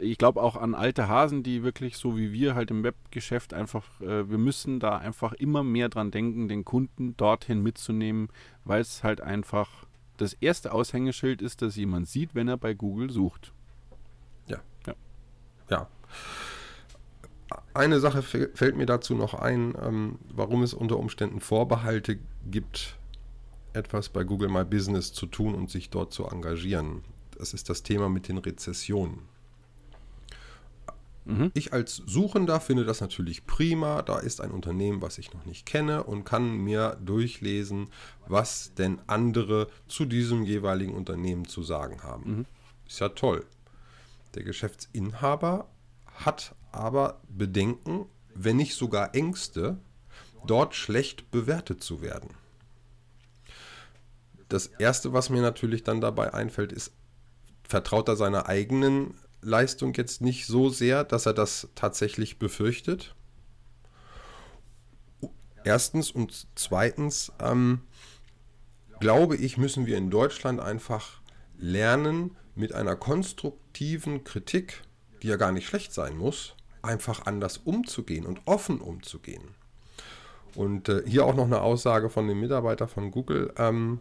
ich 0.00 0.18
glaube 0.18 0.42
auch 0.42 0.56
an 0.56 0.74
alte 0.74 1.08
Hasen, 1.08 1.42
die 1.42 1.62
wirklich 1.62 1.96
so 1.96 2.16
wie 2.16 2.32
wir 2.32 2.54
halt 2.54 2.70
im 2.70 2.84
Webgeschäft 2.84 3.54
einfach, 3.54 4.00
äh, 4.00 4.28
wir 4.30 4.38
müssen 4.38 4.80
da 4.80 4.98
einfach 4.98 5.32
immer 5.32 5.62
mehr 5.62 5.88
dran 5.88 6.10
denken, 6.10 6.48
den 6.48 6.64
Kunden 6.64 7.16
dorthin 7.16 7.62
mitzunehmen, 7.62 8.28
weil 8.64 8.80
es 8.80 9.02
halt 9.02 9.20
einfach 9.20 9.86
das 10.16 10.34
erste 10.34 10.72
Aushängeschild 10.72 11.42
ist, 11.42 11.62
das 11.62 11.76
jemand 11.76 12.08
sieht, 12.08 12.34
wenn 12.34 12.48
er 12.48 12.56
bei 12.56 12.74
Google 12.74 13.10
sucht. 13.10 13.52
Ja. 14.46 14.58
Ja. 14.86 14.94
ja. 15.70 15.88
Eine 17.74 18.00
Sache 18.00 18.22
fällt 18.22 18.76
mir 18.76 18.86
dazu 18.86 19.14
noch 19.14 19.34
ein, 19.34 19.74
ähm, 19.82 20.18
warum 20.30 20.62
es 20.62 20.74
unter 20.74 20.98
Umständen 20.98 21.40
Vorbehalte 21.40 22.18
gibt, 22.50 22.98
etwas 23.72 24.08
bei 24.08 24.24
Google 24.24 24.48
My 24.48 24.64
Business 24.64 25.12
zu 25.12 25.26
tun 25.26 25.54
und 25.54 25.70
sich 25.70 25.90
dort 25.90 26.12
zu 26.12 26.26
engagieren. 26.26 27.02
Das 27.38 27.54
ist 27.54 27.68
das 27.68 27.82
Thema 27.82 28.08
mit 28.08 28.28
den 28.28 28.38
Rezessionen. 28.38 29.20
Mhm. 31.24 31.50
Ich 31.54 31.72
als 31.72 31.96
Suchender 31.96 32.60
finde 32.60 32.84
das 32.84 33.00
natürlich 33.00 33.46
prima. 33.46 34.02
Da 34.02 34.18
ist 34.18 34.40
ein 34.40 34.50
Unternehmen, 34.50 35.02
was 35.02 35.18
ich 35.18 35.32
noch 35.32 35.44
nicht 35.44 35.66
kenne 35.66 36.04
und 36.04 36.24
kann 36.24 36.56
mir 36.56 36.98
durchlesen, 37.04 37.88
was 38.26 38.74
denn 38.74 39.00
andere 39.06 39.68
zu 39.86 40.04
diesem 40.04 40.44
jeweiligen 40.44 40.94
Unternehmen 40.94 41.46
zu 41.46 41.62
sagen 41.62 42.02
haben. 42.02 42.36
Mhm. 42.38 42.46
Ist 42.86 43.00
ja 43.00 43.10
toll. 43.10 43.44
Der 44.34 44.42
Geschäftsinhaber 44.42 45.68
hat 46.06 46.54
aber 46.72 47.20
Bedenken, 47.28 48.06
wenn 48.34 48.56
nicht 48.56 48.74
sogar 48.74 49.14
Ängste, 49.14 49.78
dort 50.46 50.74
schlecht 50.74 51.30
bewertet 51.30 51.82
zu 51.82 52.00
werden. 52.00 52.30
Das 54.52 54.66
Erste, 54.66 55.14
was 55.14 55.30
mir 55.30 55.40
natürlich 55.40 55.82
dann 55.82 56.02
dabei 56.02 56.34
einfällt, 56.34 56.72
ist, 56.72 56.92
vertraut 57.66 58.06
er 58.08 58.16
seiner 58.16 58.50
eigenen 58.50 59.14
Leistung 59.40 59.94
jetzt 59.94 60.20
nicht 60.20 60.46
so 60.46 60.68
sehr, 60.68 61.04
dass 61.04 61.24
er 61.24 61.32
das 61.32 61.68
tatsächlich 61.74 62.38
befürchtet? 62.38 63.14
Erstens 65.64 66.10
und 66.10 66.48
zweitens 66.54 67.32
ähm, 67.40 67.80
glaube 69.00 69.36
ich, 69.36 69.56
müssen 69.56 69.86
wir 69.86 69.96
in 69.96 70.10
Deutschland 70.10 70.60
einfach 70.60 71.22
lernen, 71.56 72.36
mit 72.54 72.74
einer 72.74 72.94
konstruktiven 72.94 74.22
Kritik, 74.24 74.82
die 75.22 75.28
ja 75.28 75.36
gar 75.36 75.52
nicht 75.52 75.66
schlecht 75.66 75.94
sein 75.94 76.14
muss, 76.18 76.56
einfach 76.82 77.24
anders 77.24 77.56
umzugehen 77.56 78.26
und 78.26 78.42
offen 78.44 78.82
umzugehen. 78.82 79.54
Und 80.54 80.90
äh, 80.90 81.02
hier 81.06 81.24
auch 81.24 81.34
noch 81.34 81.46
eine 81.46 81.62
Aussage 81.62 82.10
von 82.10 82.28
dem 82.28 82.40
Mitarbeiter 82.40 82.86
von 82.86 83.10
Google. 83.10 83.54
Ähm, 83.56 84.00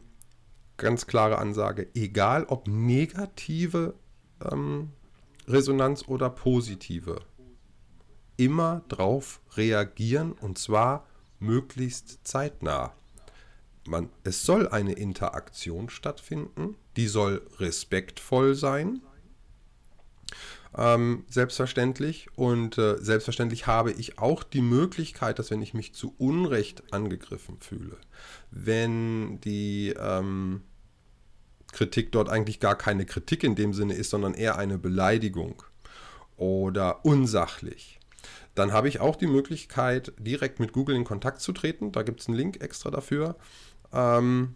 ganz 0.82 1.08
klare 1.08 1.38
Ansage, 1.38 1.88
egal 1.94 2.46
ob 2.46 2.68
negative 2.68 3.94
ähm, 4.52 4.90
Resonanz 5.48 6.08
oder 6.08 6.30
positive, 6.30 7.22
immer 8.36 8.82
drauf 8.90 9.40
reagieren 9.56 10.34
und 10.34 10.58
zwar 10.58 11.08
möglichst 11.40 12.28
zeitnah. 12.28 12.94
Man, 13.88 14.10
es 14.24 14.44
soll 14.44 14.68
eine 14.68 14.94
Interaktion 14.94 15.90
stattfinden, 15.90 16.76
die 16.98 17.08
soll 17.08 17.48
respektvoll 17.60 18.56
sein 18.56 19.02
ähm, 20.78 21.26
selbstverständlich. 21.30 22.28
Und 22.36 22.78
äh, 22.78 22.98
selbstverständlich 22.98 23.68
habe 23.68 23.92
ich 23.92 24.20
auch 24.20 24.44
die 24.44 24.62
Möglichkeit, 24.62 25.40
dass 25.40 25.52
wenn 25.52 25.62
ich 25.62 25.74
mich 25.74 25.94
zu 25.94 26.16
Unrecht 26.18 26.94
angegriffen 26.94 27.58
fühle, 27.60 27.98
wenn 28.52 29.40
die 29.42 29.94
ähm, 29.98 30.62
Kritik 31.72 32.12
dort 32.12 32.30
eigentlich 32.30 32.60
gar 32.60 32.76
keine 32.76 33.06
Kritik 33.06 33.44
in 33.44 33.56
dem 33.56 33.74
Sinne 33.74 33.94
ist, 33.94 34.10
sondern 34.10 34.34
eher 34.34 34.58
eine 34.58 34.78
Beleidigung 34.78 35.64
oder 36.38 37.06
unsachlich, 37.06 38.00
dann 38.56 38.74
habe 38.74 38.90
ich 38.90 39.00
auch 39.00 39.16
die 39.16 39.28
Möglichkeit, 39.28 40.14
direkt 40.18 40.60
mit 40.60 40.74
Google 40.74 40.96
in 40.96 41.06
Kontakt 41.06 41.40
zu 41.42 41.54
treten. 41.54 41.92
Da 41.92 42.04
gibt 42.04 42.20
es 42.20 42.28
einen 42.28 42.38
Link 42.38 42.62
extra 42.62 42.92
dafür. 42.92 43.38
Ähm, 43.94 44.56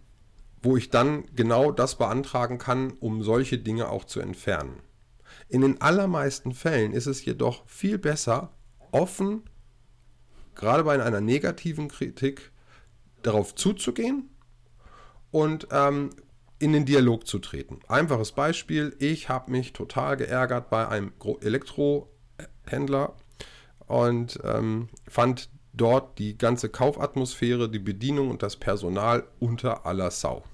wo 0.62 0.76
ich 0.76 0.90
dann 0.90 1.24
genau 1.34 1.70
das 1.70 1.96
beantragen 1.96 2.58
kann, 2.58 2.92
um 2.98 3.22
solche 3.22 3.58
Dinge 3.58 3.88
auch 3.88 4.04
zu 4.04 4.20
entfernen. 4.20 4.80
In 5.48 5.60
den 5.60 5.80
allermeisten 5.80 6.52
Fällen 6.54 6.92
ist 6.92 7.06
es 7.06 7.24
jedoch 7.24 7.66
viel 7.68 7.98
besser, 7.98 8.50
offen, 8.90 9.44
gerade 10.54 10.82
bei 10.82 11.00
einer 11.00 11.20
negativen 11.20 11.88
Kritik, 11.88 12.50
darauf 13.22 13.54
zuzugehen 13.54 14.28
und 15.30 15.68
ähm, 15.70 16.10
in 16.58 16.72
den 16.72 16.84
Dialog 16.84 17.26
zu 17.26 17.38
treten. 17.38 17.80
Einfaches 17.88 18.32
Beispiel, 18.32 18.96
ich 18.98 19.28
habe 19.28 19.50
mich 19.50 19.72
total 19.72 20.16
geärgert 20.16 20.70
bei 20.70 20.88
einem 20.88 21.12
Elektrohändler 21.40 23.14
und 23.86 24.38
ähm, 24.42 24.88
fand 25.06 25.50
dort 25.72 26.18
die 26.18 26.38
ganze 26.38 26.70
Kaufatmosphäre, 26.70 27.68
die 27.68 27.78
Bedienung 27.78 28.30
und 28.30 28.42
das 28.42 28.56
Personal 28.56 29.26
unter 29.38 29.84
aller 29.84 30.10
Sau. 30.10 30.44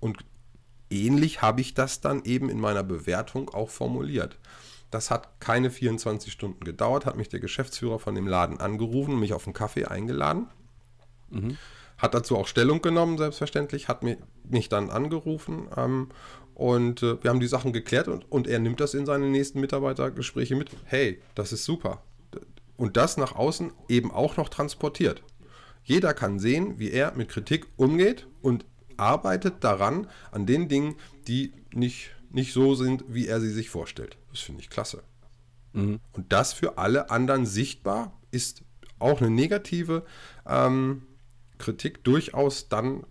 Und 0.00 0.24
ähnlich 0.90 1.42
habe 1.42 1.60
ich 1.60 1.74
das 1.74 2.00
dann 2.00 2.24
eben 2.24 2.48
in 2.48 2.60
meiner 2.60 2.84
Bewertung 2.84 3.50
auch 3.50 3.70
formuliert. 3.70 4.38
Das 4.90 5.10
hat 5.10 5.40
keine 5.40 5.70
24 5.70 6.32
Stunden 6.32 6.64
gedauert, 6.64 7.04
hat 7.04 7.16
mich 7.16 7.28
der 7.28 7.40
Geschäftsführer 7.40 7.98
von 7.98 8.14
dem 8.14 8.26
Laden 8.26 8.58
angerufen 8.58 9.14
und 9.14 9.20
mich 9.20 9.34
auf 9.34 9.46
einen 9.46 9.54
Kaffee 9.54 9.84
eingeladen. 9.84 10.46
Mhm. 11.30 11.58
Hat 11.98 12.14
dazu 12.14 12.36
auch 12.36 12.46
Stellung 12.46 12.80
genommen, 12.80 13.18
selbstverständlich, 13.18 13.88
hat 13.88 14.02
mich, 14.02 14.18
mich 14.48 14.68
dann 14.68 14.90
angerufen 14.90 15.68
ähm, 15.76 16.08
und 16.54 17.02
äh, 17.02 17.22
wir 17.22 17.30
haben 17.30 17.40
die 17.40 17.46
Sachen 17.46 17.72
geklärt 17.72 18.08
und, 18.08 18.30
und 18.30 18.46
er 18.46 18.58
nimmt 18.58 18.80
das 18.80 18.94
in 18.94 19.06
seine 19.06 19.26
nächsten 19.26 19.60
Mitarbeitergespräche 19.60 20.56
mit. 20.56 20.70
Hey, 20.84 21.20
das 21.34 21.52
ist 21.52 21.64
super. 21.64 22.02
Und 22.76 22.96
das 22.96 23.16
nach 23.16 23.34
außen 23.34 23.72
eben 23.88 24.12
auch 24.12 24.36
noch 24.36 24.48
transportiert. 24.48 25.22
Jeder 25.82 26.14
kann 26.14 26.38
sehen, 26.38 26.78
wie 26.78 26.90
er 26.90 27.12
mit 27.16 27.28
Kritik 27.28 27.66
umgeht 27.76 28.26
und 28.42 28.64
arbeitet 28.96 29.64
daran, 29.64 30.08
an 30.30 30.46
den 30.46 30.68
Dingen, 30.68 30.96
die 31.26 31.52
nicht, 31.72 32.10
nicht 32.30 32.52
so 32.52 32.74
sind, 32.74 33.04
wie 33.08 33.26
er 33.26 33.40
sie 33.40 33.50
sich 33.50 33.70
vorstellt. 33.70 34.16
Das 34.30 34.40
finde 34.40 34.60
ich 34.60 34.70
klasse. 34.70 35.02
Mhm. 35.72 36.00
Und 36.12 36.32
das 36.32 36.52
für 36.52 36.78
alle 36.78 37.10
anderen 37.10 37.46
sichtbar 37.46 38.12
ist 38.30 38.62
auch 38.98 39.20
eine 39.20 39.30
negative 39.30 40.04
ähm, 40.46 41.02
Kritik 41.58 42.04
durchaus 42.04 42.68
dann 42.68 43.04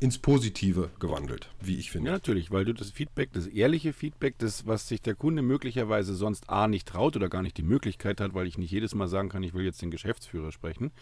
ins 0.00 0.18
Positive 0.18 0.90
gewandelt, 0.98 1.50
wie 1.60 1.76
ich 1.76 1.90
finde. 1.90 2.08
Ja, 2.08 2.12
natürlich, 2.14 2.50
weil 2.50 2.64
du 2.64 2.74
das 2.74 2.90
Feedback, 2.90 3.32
das 3.32 3.46
ehrliche 3.46 3.92
Feedback, 3.92 4.34
das, 4.38 4.66
was 4.66 4.88
sich 4.88 5.00
der 5.00 5.14
Kunde 5.14 5.42
möglicherweise 5.42 6.14
sonst 6.14 6.50
A 6.50 6.68
nicht 6.68 6.86
traut 6.88 7.16
oder 7.16 7.28
gar 7.28 7.42
nicht 7.42 7.56
die 7.56 7.62
Möglichkeit 7.62 8.20
hat, 8.20 8.34
weil 8.34 8.46
ich 8.46 8.58
nicht 8.58 8.70
jedes 8.70 8.94
Mal 8.94 9.08
sagen 9.08 9.28
kann, 9.28 9.42
ich 9.42 9.54
will 9.54 9.64
jetzt 9.64 9.80
den 9.82 9.90
Geschäftsführer 9.90 10.52
sprechen, 10.52 10.92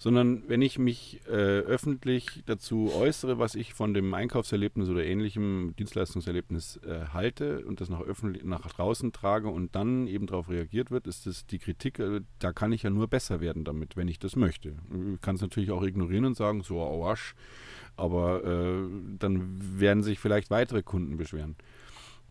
sondern 0.00 0.44
wenn 0.48 0.62
ich 0.62 0.78
mich 0.78 1.20
äh, 1.28 1.30
öffentlich 1.30 2.42
dazu 2.46 2.90
äußere, 2.96 3.38
was 3.38 3.54
ich 3.54 3.74
von 3.74 3.92
dem 3.92 4.14
Einkaufserlebnis 4.14 4.88
oder 4.88 5.04
ähnlichem 5.04 5.74
Dienstleistungserlebnis 5.78 6.80
äh, 6.86 7.08
halte 7.12 7.66
und 7.66 7.82
das 7.82 7.90
nach, 7.90 8.00
öffentlich, 8.00 8.42
nach 8.42 8.66
draußen 8.66 9.12
trage 9.12 9.48
und 9.48 9.76
dann 9.76 10.06
eben 10.06 10.26
darauf 10.26 10.48
reagiert 10.48 10.90
wird, 10.90 11.06
ist 11.06 11.26
das 11.26 11.44
die 11.44 11.58
Kritik, 11.58 11.98
äh, 11.98 12.22
da 12.38 12.54
kann 12.54 12.72
ich 12.72 12.82
ja 12.82 12.88
nur 12.88 13.08
besser 13.08 13.42
werden 13.42 13.64
damit, 13.64 13.94
wenn 13.98 14.08
ich 14.08 14.18
das 14.18 14.36
möchte. 14.36 14.70
Ich 15.12 15.20
kann 15.20 15.34
es 15.34 15.42
natürlich 15.42 15.70
auch 15.70 15.82
ignorieren 15.82 16.24
und 16.24 16.36
sagen, 16.36 16.62
so, 16.62 16.80
oh, 16.80 17.14
aber 17.98 18.42
äh, 18.42 18.88
dann 19.18 19.58
werden 19.78 20.02
sich 20.02 20.18
vielleicht 20.18 20.48
weitere 20.48 20.82
Kunden 20.82 21.18
beschweren. 21.18 21.56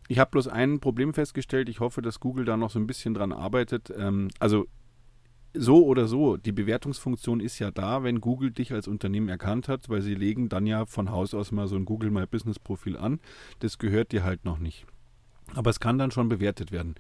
Ich 0.08 0.18
habe 0.18 0.32
bloß 0.32 0.48
ein 0.48 0.80
Problem 0.80 1.14
festgestellt. 1.14 1.70
Ich 1.70 1.82
hoffe, 1.82 2.02
dass 2.02 2.20
Google 2.20 2.46
da 2.46 2.58
noch 2.58 2.72
so 2.72 2.80
ein 2.80 2.88
bisschen 2.88 3.14
dran 3.14 3.32
arbeitet. 3.32 3.94
Ähm, 3.96 4.30
also 4.40 4.66
so 5.54 5.86
oder 5.86 6.08
so, 6.08 6.38
die 6.38 6.52
Bewertungsfunktion 6.52 7.40
ist 7.40 7.60
ja 7.60 7.72
da, 7.72 8.04
wenn 8.04 8.22
Google 8.22 8.52
dich 8.52 8.72
als 8.72 8.88
Unternehmen 8.88 9.30
erkannt 9.30 9.68
hat, 9.68 9.90
weil 9.90 10.02
sie 10.02 10.16
legen 10.16 10.50
dann 10.50 10.68
ja 10.68 10.86
von 10.86 11.12
Haus 11.12 11.34
aus 11.34 11.52
mal 11.52 11.68
so 11.68 11.76
ein 11.76 11.86
Google 11.86 12.12
My 12.12 12.26
Business 12.26 12.60
Profil 12.60 12.98
an. 12.98 13.20
Das 13.60 13.78
gehört 13.78 14.12
dir 14.12 14.24
halt 14.24 14.46
noch 14.46 14.60
nicht. 14.60 14.86
Aber 15.56 15.70
es 15.70 15.80
kann 15.80 15.98
dann 15.98 16.12
schon 16.12 16.30
bewertet 16.30 16.72
werden. 16.72 16.96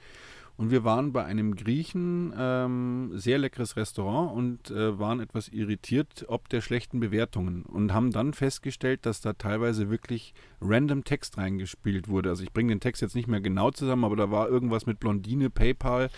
Und 0.59 0.71
wir 0.71 0.83
waren 0.83 1.13
bei 1.13 1.23
einem 1.23 1.55
Griechen, 1.55 2.33
ähm, 2.37 3.11
sehr 3.13 3.37
leckeres 3.37 3.77
Restaurant 3.77 4.35
und 4.35 4.69
äh, 4.71 4.99
waren 4.99 5.21
etwas 5.21 5.47
irritiert 5.47 6.25
ob 6.27 6.49
der 6.49 6.59
schlechten 6.59 6.99
Bewertungen 6.99 7.63
und 7.63 7.93
haben 7.93 8.11
dann 8.11 8.33
festgestellt, 8.33 9.05
dass 9.05 9.21
da 9.21 9.31
teilweise 9.31 9.89
wirklich 9.89 10.33
random 10.59 11.05
Text 11.05 11.37
reingespielt 11.37 12.09
wurde. 12.09 12.27
Also 12.27 12.43
ich 12.43 12.51
bringe 12.51 12.73
den 12.73 12.81
Text 12.81 13.01
jetzt 13.01 13.15
nicht 13.15 13.29
mehr 13.29 13.39
genau 13.39 13.71
zusammen, 13.71 14.03
aber 14.03 14.17
da 14.17 14.31
war 14.31 14.49
irgendwas 14.49 14.85
mit 14.85 14.99
Blondine, 14.99 15.49
PayPal, 15.49 16.09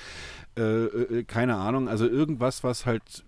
äh, 0.58 0.62
äh, 0.62 1.24
keine 1.24 1.58
Ahnung, 1.58 1.88
also 1.88 2.08
irgendwas, 2.08 2.64
was 2.64 2.88
halt 2.88 3.24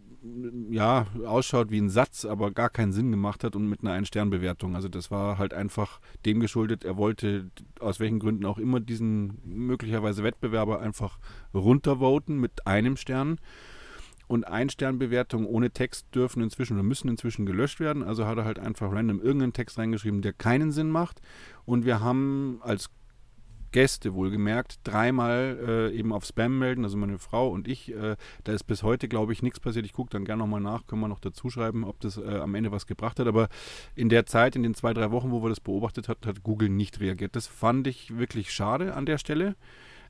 ja, 0.70 1.08
ausschaut 1.26 1.70
wie 1.70 1.80
ein 1.80 1.90
Satz, 1.90 2.26
aber 2.26 2.52
gar 2.52 2.70
keinen 2.70 2.94
Sinn 2.94 3.12
gemacht 3.12 3.44
hat 3.44 3.56
und 3.56 3.68
mit 3.68 3.82
einer 3.82 3.92
Ein-Stern-Bewertung. 3.92 4.76
Also 4.76 4.88
das 4.88 5.12
war 5.12 5.38
halt 5.38 5.54
einfach 5.54 6.00
dem 6.26 6.40
geschuldet, 6.40 6.86
er 6.86 6.98
wollte 6.98 7.50
aus 7.80 8.00
welchen 8.00 8.20
Gründen 8.20 8.46
auch 8.46 8.58
immer 8.58 8.80
diesen 8.80 9.38
möglicherweise 9.44 10.24
Wettbewerber 10.24 10.80
einfach 10.80 11.20
runtervoten 11.54 12.40
mit 12.40 12.66
einem 12.66 12.96
Stern. 12.96 13.40
Und 14.28 14.48
Ein-Stern-Bewertungen 14.48 15.46
ohne 15.46 15.72
Text 15.72 16.08
dürfen 16.16 16.42
inzwischen 16.42 16.74
oder 16.74 16.84
müssen 16.84 17.10
inzwischen 17.10 17.46
gelöscht 17.46 17.82
werden. 17.82 18.04
Also 18.04 18.26
hat 18.26 18.38
er 18.38 18.46
halt 18.46 18.58
einfach 18.58 18.92
random 18.92 19.20
irgendeinen 19.20 19.54
Text 19.54 19.78
reingeschrieben, 19.78 20.22
der 20.22 20.34
keinen 20.34 20.72
Sinn 20.72 20.90
macht. 20.90 21.22
Und 21.66 21.86
wir 21.86 22.00
haben 22.00 22.60
als 22.62 22.90
Gäste 23.74 24.14
wohlgemerkt, 24.14 24.80
dreimal 24.86 25.60
äh, 25.68 25.98
eben 25.98 26.14
auf 26.14 26.24
Spam 26.24 26.60
melden, 26.60 26.86
also 26.86 26.96
meine 26.96 27.20
Frau 27.20 27.50
und 27.50 27.68
ich. 27.68 27.94
Äh, 27.94 28.16
da 28.46 28.54
ist 28.54 28.64
bis 28.64 28.84
heute, 28.84 29.10
glaube 29.10 29.34
ich, 29.34 29.44
nichts 29.44 29.60
passiert. 29.60 29.86
Ich 29.86 29.92
gucke 29.92 30.12
dann 30.12 30.24
gerne 30.24 30.42
nochmal 30.44 30.62
nach, 30.62 30.88
können 30.88 31.02
wir 31.02 31.10
noch 31.10 31.20
dazu 31.20 31.50
schreiben, 31.50 31.84
ob 31.84 32.00
das 32.00 32.18
äh, 32.18 32.38
am 32.38 32.56
Ende 32.56 32.72
was 32.72 32.88
gebracht 32.88 33.20
hat. 33.20 33.28
Aber 33.28 33.50
in 33.96 34.08
der 34.08 34.26
Zeit, 34.26 34.56
in 34.56 34.64
den 34.64 34.76
zwei, 34.76 34.94
drei 34.94 35.12
Wochen, 35.12 35.32
wo 35.32 35.44
wir 35.44 35.50
das 35.50 35.60
beobachtet 35.60 36.08
haben, 36.08 36.20
hat 36.26 36.44
Google 36.44 36.70
nicht 36.70 37.02
reagiert. 37.02 37.36
Das 37.36 37.48
fand 37.48 37.88
ich 37.88 38.18
wirklich 38.18 38.54
schade 38.54 38.94
an 38.94 39.06
der 39.06 39.18
Stelle. 39.18 39.58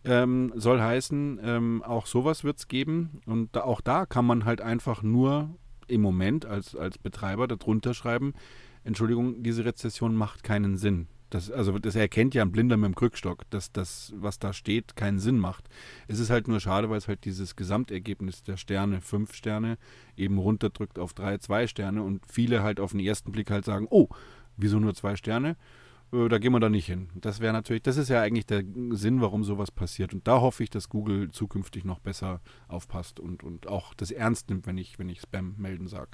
Ähm, 0.06 0.52
soll 0.56 0.82
heißen, 0.82 1.40
ähm, 1.42 1.84
auch 1.84 2.06
sowas 2.06 2.44
wird 2.44 2.58
es 2.58 2.68
geben. 2.68 3.22
Und 3.26 3.56
da, 3.56 3.62
auch 3.62 3.82
da 3.82 4.06
kann 4.06 4.26
man 4.26 4.46
halt 4.46 4.62
einfach 4.62 5.02
nur 5.02 5.56
im 5.88 6.02
Moment 6.02 6.46
als, 6.46 6.76
als 6.76 6.98
Betreiber 6.98 7.48
darunter 7.48 7.94
schreiben, 7.94 8.34
Entschuldigung, 8.84 9.44
diese 9.44 9.64
Rezession 9.64 10.14
macht 10.14 10.44
keinen 10.44 10.76
Sinn 10.76 11.08
Das, 11.34 11.50
also 11.50 11.80
das 11.80 11.96
erkennt 11.96 12.36
ja 12.36 12.44
ein 12.44 12.52
Blinder 12.52 12.78
mit 12.78 12.90
dem 12.90 12.96
Krückstock, 12.96 13.50
dass 13.50 13.72
das, 13.72 14.14
was 14.16 14.38
da 14.38 14.54
steht, 14.54 14.96
keinen 14.96 15.18
Sinn 15.18 15.40
macht. 15.40 15.68
Es 16.08 16.20
ist 16.20 16.30
halt 16.30 16.48
nur 16.48 16.60
schade, 16.60 16.92
weil 16.92 17.00
es 17.00 17.08
halt 17.08 17.26
dieses 17.26 17.56
Gesamtergebnis 17.56 18.44
der 18.44 18.56
Sterne, 18.56 19.02
fünf 19.02 19.34
Sterne, 19.34 19.80
eben 20.16 20.38
runterdrückt 20.38 21.00
auf 21.00 21.16
drei, 21.16 21.40
zwei 21.40 21.66
Sterne 21.66 22.04
und 22.04 22.22
viele 22.32 22.62
halt 22.62 22.80
auf 22.80 22.92
den 22.92 23.00
ersten 23.00 23.32
Blick 23.32 23.50
halt 23.50 23.66
sagen, 23.66 23.88
oh, 23.90 24.10
wieso 24.58 24.78
nur 24.80 24.94
zwei 24.94 25.16
Sterne? 25.16 25.58
Äh, 26.12 26.30
da 26.30 26.38
gehen 26.38 26.52
wir 26.52 26.60
da 26.60 26.70
nicht 26.70 26.86
hin. 26.86 27.10
Das 27.16 27.40
wäre 27.40 27.52
natürlich, 27.54 27.82
das 27.82 27.98
ist 27.98 28.10
ja 28.10 28.22
eigentlich 28.22 28.46
der 28.46 28.64
Sinn, 28.92 29.20
warum 29.20 29.44
sowas 29.44 29.72
passiert. 29.72 30.14
Und 30.14 30.28
da 30.28 30.40
hoffe 30.40 30.62
ich, 30.62 30.70
dass 30.70 30.88
Google 30.88 31.32
zukünftig 31.32 31.84
noch 31.84 32.00
besser 32.00 32.42
aufpasst 32.68 33.20
und, 33.20 33.42
und 33.42 33.66
auch 33.66 33.96
das 33.96 34.12
ernst 34.12 34.50
nimmt, 34.50 34.68
wenn 34.68 34.78
ich, 34.78 35.00
wenn 35.00 35.10
ich 35.10 35.22
Spam 35.22 35.56
melden 35.58 35.88
sage. 35.88 36.12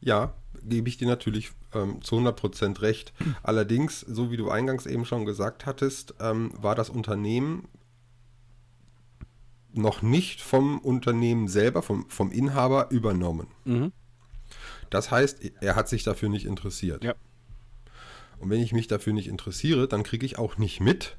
Ja, 0.00 0.34
gebe 0.62 0.88
ich 0.88 0.96
dir 0.96 1.08
natürlich 1.08 1.52
ähm, 1.74 2.02
zu 2.02 2.16
100% 2.16 2.80
recht. 2.80 3.12
Allerdings, 3.42 4.00
so 4.00 4.30
wie 4.30 4.36
du 4.36 4.50
eingangs 4.50 4.86
eben 4.86 5.04
schon 5.04 5.24
gesagt 5.24 5.66
hattest, 5.66 6.14
ähm, 6.20 6.52
war 6.56 6.74
das 6.74 6.90
Unternehmen 6.90 7.68
noch 9.72 10.02
nicht 10.02 10.40
vom 10.40 10.78
Unternehmen 10.78 11.46
selber, 11.46 11.82
vom, 11.82 12.08
vom 12.08 12.32
Inhaber 12.32 12.90
übernommen. 12.90 13.46
Mhm. 13.64 13.92
Das 14.90 15.10
heißt, 15.10 15.38
er 15.60 15.76
hat 15.76 15.88
sich 15.88 16.02
dafür 16.02 16.28
nicht 16.28 16.44
interessiert. 16.44 17.04
Ja. 17.04 17.14
Und 18.38 18.50
wenn 18.50 18.60
ich 18.60 18.72
mich 18.72 18.88
dafür 18.88 19.12
nicht 19.12 19.28
interessiere, 19.28 19.86
dann 19.86 20.02
kriege 20.02 20.26
ich 20.26 20.38
auch 20.38 20.58
nicht 20.58 20.80
mit, 20.80 21.16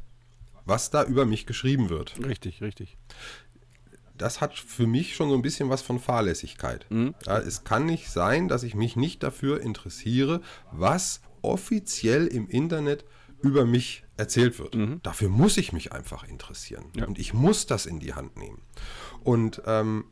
was 0.65 0.89
da 0.89 1.03
über 1.03 1.25
mich 1.25 1.45
geschrieben 1.45 1.89
wird. 1.89 2.19
Richtig, 2.25 2.61
richtig 2.61 2.97
das 4.21 4.39
hat 4.39 4.57
für 4.57 4.87
mich 4.87 5.15
schon 5.15 5.29
so 5.29 5.35
ein 5.35 5.41
bisschen 5.41 5.69
was 5.69 5.81
von 5.81 5.99
Fahrlässigkeit. 5.99 6.85
Mhm. 6.89 7.15
Ja, 7.25 7.39
es 7.39 7.63
kann 7.63 7.85
nicht 7.85 8.09
sein, 8.09 8.47
dass 8.47 8.63
ich 8.63 8.75
mich 8.75 8.95
nicht 8.95 9.23
dafür 9.23 9.61
interessiere, 9.61 10.41
was 10.71 11.21
offiziell 11.41 12.27
im 12.27 12.47
Internet 12.47 13.03
über 13.41 13.65
mich 13.65 14.03
erzählt 14.17 14.59
wird. 14.59 14.75
Mhm. 14.75 14.99
Dafür 15.01 15.29
muss 15.29 15.57
ich 15.57 15.73
mich 15.73 15.91
einfach 15.91 16.23
interessieren. 16.23 16.85
Ja. 16.95 17.07
Und 17.07 17.17
ich 17.17 17.33
muss 17.33 17.65
das 17.65 17.87
in 17.87 17.99
die 17.99 18.13
Hand 18.13 18.37
nehmen. 18.37 18.61
Und 19.23 19.63
ähm, 19.65 20.05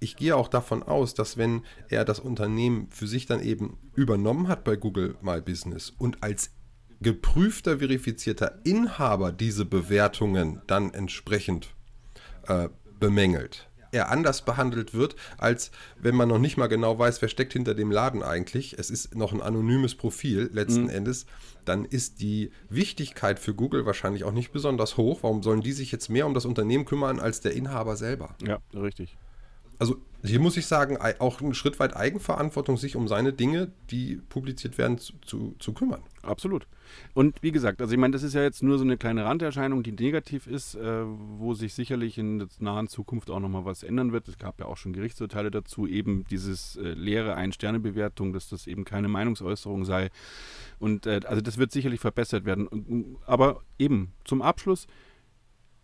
ich 0.00 0.16
gehe 0.16 0.36
auch 0.36 0.48
davon 0.48 0.82
aus, 0.82 1.14
dass 1.14 1.36
wenn 1.36 1.62
er 1.88 2.04
das 2.04 2.18
Unternehmen 2.18 2.88
für 2.90 3.06
sich 3.06 3.26
dann 3.26 3.40
eben 3.40 3.78
übernommen 3.94 4.48
hat 4.48 4.64
bei 4.64 4.76
Google 4.76 5.16
My 5.22 5.40
Business 5.40 5.90
und 5.96 6.22
als 6.22 6.50
geprüfter, 7.00 7.78
verifizierter 7.78 8.58
Inhaber 8.64 9.30
diese 9.30 9.64
Bewertungen 9.64 10.62
dann 10.66 10.92
entsprechend 10.92 11.74
äh, 12.48 12.68
bemängelt. 12.98 13.68
Er 13.92 14.10
anders 14.10 14.44
behandelt 14.44 14.94
wird, 14.94 15.16
als 15.38 15.70
wenn 15.98 16.14
man 16.14 16.28
noch 16.28 16.38
nicht 16.38 16.56
mal 16.56 16.66
genau 16.66 16.98
weiß, 16.98 17.22
wer 17.22 17.28
steckt 17.28 17.52
hinter 17.52 17.74
dem 17.74 17.90
Laden 17.90 18.22
eigentlich. 18.22 18.78
Es 18.78 18.90
ist 18.90 19.14
noch 19.14 19.32
ein 19.32 19.40
anonymes 19.40 19.94
Profil 19.94 20.50
letzten 20.52 20.84
mhm. 20.84 20.90
Endes. 20.90 21.26
Dann 21.64 21.84
ist 21.84 22.20
die 22.20 22.50
Wichtigkeit 22.68 23.38
für 23.38 23.54
Google 23.54 23.86
wahrscheinlich 23.86 24.24
auch 24.24 24.32
nicht 24.32 24.52
besonders 24.52 24.96
hoch. 24.96 25.20
Warum 25.22 25.42
sollen 25.42 25.62
die 25.62 25.72
sich 25.72 25.92
jetzt 25.92 26.10
mehr 26.10 26.26
um 26.26 26.34
das 26.34 26.44
Unternehmen 26.44 26.84
kümmern 26.84 27.20
als 27.20 27.40
der 27.40 27.54
Inhaber 27.54 27.96
selber? 27.96 28.34
Ja, 28.44 28.58
richtig. 28.74 29.16
Also 29.78 29.96
hier 30.24 30.40
muss 30.40 30.56
ich 30.56 30.66
sagen, 30.66 30.98
auch 31.18 31.40
ein 31.40 31.54
Schritt 31.54 31.78
weit 31.78 31.94
Eigenverantwortung, 31.94 32.76
sich 32.76 32.96
um 32.96 33.06
seine 33.08 33.32
Dinge, 33.32 33.70
die 33.90 34.16
publiziert 34.28 34.78
werden, 34.78 34.98
zu, 34.98 35.12
zu, 35.24 35.54
zu 35.58 35.72
kümmern. 35.72 36.02
Absolut. 36.22 36.66
Und 37.14 37.42
wie 37.42 37.52
gesagt, 37.52 37.80
also 37.80 37.92
ich 37.92 37.98
meine, 37.98 38.12
das 38.12 38.22
ist 38.22 38.34
ja 38.34 38.42
jetzt 38.42 38.62
nur 38.62 38.78
so 38.78 38.84
eine 38.84 38.96
kleine 38.96 39.24
Randerscheinung, 39.24 39.82
die 39.82 39.92
negativ 39.92 40.46
ist, 40.46 40.74
äh, 40.74 41.04
wo 41.04 41.54
sich 41.54 41.74
sicherlich 41.74 42.18
in 42.18 42.38
der 42.38 42.48
nahen 42.58 42.88
Zukunft 42.88 43.30
auch 43.30 43.40
nochmal 43.40 43.64
was 43.64 43.82
ändern 43.82 44.12
wird. 44.12 44.28
Es 44.28 44.38
gab 44.38 44.58
ja 44.58 44.66
auch 44.66 44.76
schon 44.76 44.92
Gerichtsurteile 44.92 45.50
dazu, 45.50 45.86
eben 45.86 46.24
dieses 46.30 46.76
äh, 46.76 46.90
leere 46.90 47.34
Ein-Sterne-Bewertung, 47.34 48.32
dass 48.32 48.48
das 48.48 48.66
eben 48.66 48.84
keine 48.84 49.08
Meinungsäußerung 49.08 49.84
sei. 49.84 50.10
Und 50.78 51.06
äh, 51.06 51.20
also 51.24 51.40
das 51.40 51.58
wird 51.58 51.72
sicherlich 51.72 52.00
verbessert 52.00 52.44
werden. 52.44 53.16
Aber 53.26 53.62
eben 53.78 54.12
zum 54.24 54.42
Abschluss, 54.42 54.86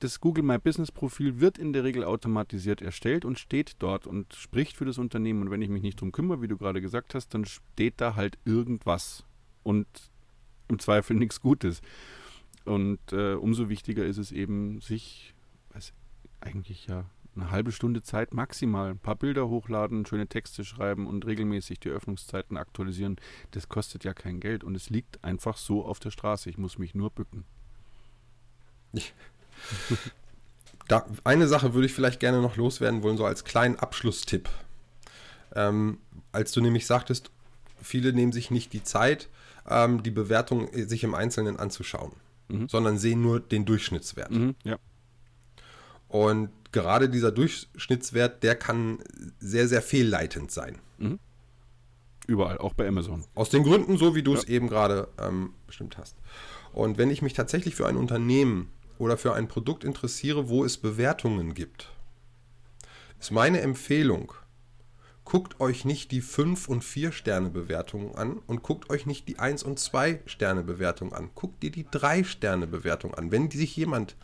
das 0.02 0.21
Google 0.21 0.42
My 0.42 0.59
Business 0.59 0.90
Profil 0.90 1.38
wird 1.38 1.59
in 1.59 1.73
der 1.73 1.85
Regel 1.85 2.02
automatisiert 2.02 2.82
erstellt 2.82 3.25
und 3.25 3.38
steht 3.38 3.76
dort 3.78 4.06
und 4.06 4.35
spricht 4.35 4.76
für 4.76 4.85
das 4.85 4.99
Unternehmen. 4.99 5.42
Und 5.42 5.50
wenn 5.52 5.62
ich 5.62 5.68
mich 5.68 5.82
nicht 5.82 6.00
drum 6.00 6.11
kümmere, 6.11 6.42
wie 6.42 6.49
du 6.49 6.56
gerade 6.56 6.80
gesagt 6.80 7.14
hast, 7.14 7.32
dann 7.35 7.44
steht 7.44 8.00
da 8.00 8.16
halt 8.16 8.37
irgendwas. 8.44 9.25
Und 9.62 9.87
im 10.66 10.80
Zweifel 10.80 11.14
nichts 11.18 11.40
Gutes. 11.40 11.82
Und 12.64 12.99
äh, 13.12 13.35
umso 13.35 13.68
wichtiger 13.68 14.04
ist 14.04 14.18
es 14.18 14.32
eben, 14.32 14.80
sich, 14.80 15.35
weiß, 15.73 15.92
eigentlich 16.40 16.88
ja 16.88 17.04
eine 17.37 17.52
halbe 17.52 17.71
Stunde 17.71 18.02
Zeit 18.02 18.35
maximal, 18.35 18.90
ein 18.90 18.99
paar 18.99 19.16
Bilder 19.16 19.49
hochladen, 19.49 20.04
schöne 20.04 20.26
Texte 20.26 20.64
schreiben 20.64 21.06
und 21.06 21.26
regelmäßig 21.26 21.78
die 21.78 21.90
Öffnungszeiten 21.90 22.56
aktualisieren. 22.56 23.16
Das 23.52 23.68
kostet 23.68 24.02
ja 24.02 24.14
kein 24.14 24.40
Geld 24.40 24.64
und 24.64 24.75
es 24.75 24.90
liegt 24.90 25.23
einfach 25.23 25.56
so 25.56 25.85
auf 25.85 26.00
der 26.00 26.11
Straße. 26.11 26.50
Ich 26.50 26.58
muss 26.58 26.78
mich 26.78 26.95
nur 26.95 27.10
bücken. 27.10 27.45
Da, 30.89 31.07
eine 31.25 31.47
Sache 31.47 31.73
würde 31.73 31.87
ich 31.87 31.95
vielleicht 31.95 32.21
gerne 32.21 32.43
noch 32.43 32.57
loswerden 32.57 33.03
wollen, 33.03 33.17
so 33.17 33.25
als 33.25 33.45
kleinen 33.45 33.77
Abschlusstipp. 33.77 34.51
Ähm, 35.55 35.99
als 36.33 36.53
du 36.53 36.61
nämlich 36.61 36.87
sagtest, 36.87 37.31
viele 37.81 38.13
nehmen 38.13 38.33
sich 38.33 38.51
nicht 38.51 38.73
die 38.73 38.83
Zeit, 38.83 39.29
ähm, 39.69 40.03
die 40.03 40.11
Bewertung 40.11 40.69
sich 40.73 41.05
im 41.05 41.15
Einzelnen 41.15 41.59
anzuschauen, 41.59 42.13
mhm. 42.49 42.69
sondern 42.69 42.99
sehen 42.99 43.23
nur 43.23 43.41
den 43.41 43.65
Durchschnittswert. 43.65 44.31
Mhm, 44.33 44.55
ja. 44.65 44.77
Und 46.09 46.51
gerade 46.73 47.09
dieser 47.09 47.33
Durchschnittswert, 47.33 48.43
der 48.43 48.55
kann 48.55 48.99
sehr, 49.41 49.69
sehr 49.69 49.83
fehlleitend 49.83 50.51
sein. 50.51 50.79
Mhm. 50.99 51.19
Überall, 52.27 52.59
auch 52.59 52.75
bei 52.75 52.87
Amazon. 52.87 53.25
Aus 53.35 53.51
den 53.51 53.63
Gründen, 53.63 53.97
so 53.97 54.15
wie 54.15 54.23
du 54.23 54.35
es 54.35 54.45
eben 54.45 54.69
gerade 54.69 55.09
ähm, 55.19 55.55
bestimmt 55.67 55.97
hast. 55.99 56.17
Und 56.73 56.99
wenn 56.99 57.11
ich 57.11 57.23
mich 57.23 57.33
tatsächlich 57.33 57.75
für 57.75 57.87
ein 57.87 57.97
Unternehmen 57.97 58.71
oder 59.02 59.17
für 59.17 59.34
ein 59.34 59.49
Produkt 59.49 59.82
interessiere, 59.82 60.49
wo 60.49 60.65
es 60.65 60.78
Bewertungen 60.78 61.54
gibt, 61.54 61.91
ist 63.19 63.32
meine 63.32 63.60
Empfehlung, 63.60 64.32
guckt 65.25 65.58
euch 65.60 65.84
nicht 65.84 66.12
die 66.12 66.21
5 66.21 66.69
und 66.69 66.84
4 66.84 67.10
Sterne 67.10 67.50
Bewertungen 67.50 68.15
an 68.15 68.38
und 68.47 68.62
guckt 68.62 68.91
euch 68.91 69.04
nicht 69.04 69.26
die 69.26 69.41
1 69.41 69.65
und 69.65 69.80
2 69.80 70.21
Sterne 70.26 70.62
Bewertung 70.62 71.12
an. 71.12 71.30
Guckt 71.34 71.65
dir 71.65 71.73
die 71.73 71.84
3 71.91 72.23
Sterne 72.23 72.69
Bewertung 72.69 73.12
an. 73.15 73.32
Wenn 73.32 73.50
sich 73.50 73.76
jemand 73.76 74.15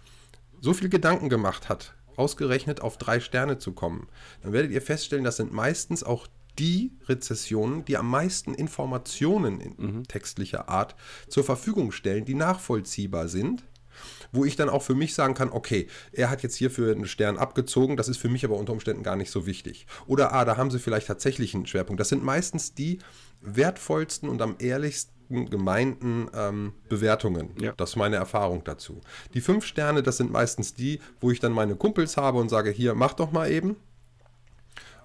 so 0.61 0.73
viel 0.73 0.89
Gedanken 0.89 1.29
gemacht 1.29 1.69
hat, 1.69 1.97
ausgerechnet 2.15 2.81
auf 2.81 2.99
3 2.99 3.19
Sterne 3.19 3.59
zu 3.59 3.73
kommen, 3.73 4.07
dann 4.43 4.53
werdet 4.53 4.71
ihr 4.71 4.83
feststellen, 4.83 5.25
das 5.25 5.39
sind 5.39 5.53
meistens 5.53 6.05
auch 6.05 6.29
die 6.57 6.93
Rezessionen, 7.09 7.85
die 7.85 7.97
am 7.97 8.09
meisten 8.09 8.55
Informationen 8.55 9.61
in 9.61 9.75
mhm. 9.77 10.03
textlicher 10.05 10.69
Art 10.69 10.95
zur 11.27 11.43
Verfügung 11.43 11.91
stellen, 11.91 12.25
die 12.25 12.35
nachvollziehbar 12.35 13.27
sind 13.27 13.65
wo 14.33 14.45
ich 14.45 14.57
dann 14.57 14.69
auch 14.69 14.83
für 14.83 14.95
mich 14.95 15.15
sagen 15.15 15.35
kann, 15.35 15.51
okay, 15.51 15.89
er 16.13 16.31
hat 16.31 16.43
jetzt 16.43 16.57
hier 16.57 16.71
für 16.71 16.93
einen 16.93 17.07
Stern 17.07 17.39
abgezogen, 17.39 17.97
das 17.97 18.09
ist 18.09 18.19
für 18.19 18.29
mich 18.29 18.45
aber 18.45 18.57
unter 18.57 18.73
Umständen 18.73 19.03
gar 19.03 19.17
nicht 19.17 19.31
so 19.31 19.47
wichtig. 19.47 19.87
Oder 20.07 20.33
ah, 20.33 20.45
da 20.45 20.57
haben 20.57 20.71
sie 20.71 20.79
vielleicht 20.79 21.07
tatsächlich 21.07 21.55
einen 21.55 21.67
Schwerpunkt. 21.67 22.01
Das 22.01 22.09
sind 22.09 22.25
meistens 22.25 22.75
die 22.75 22.99
wertvollsten 23.41 24.29
und 24.29 24.43
am 24.43 24.57
ehrlichsten 24.59 25.13
gemeinten 25.29 26.29
ähm, 26.35 26.73
Bewertungen. 26.89 27.51
Ja. 27.61 27.73
Das 27.77 27.91
ist 27.91 27.97
meine 27.97 28.17
Erfahrung 28.17 28.65
dazu. 28.65 29.01
Die 29.35 29.41
fünf 29.41 29.65
Sterne, 29.65 30.03
das 30.03 30.17
sind 30.17 30.33
meistens 30.33 30.75
die, 30.75 31.01
wo 31.21 31.31
ich 31.31 31.41
dann 31.41 31.53
meine 31.53 31.77
Kumpels 31.77 32.17
habe 32.17 32.39
und 32.39 32.49
sage, 32.49 32.71
hier, 32.71 32.95
mach 32.95 33.13
doch 33.13 33.31
mal 33.31 33.51
eben. 33.51 33.77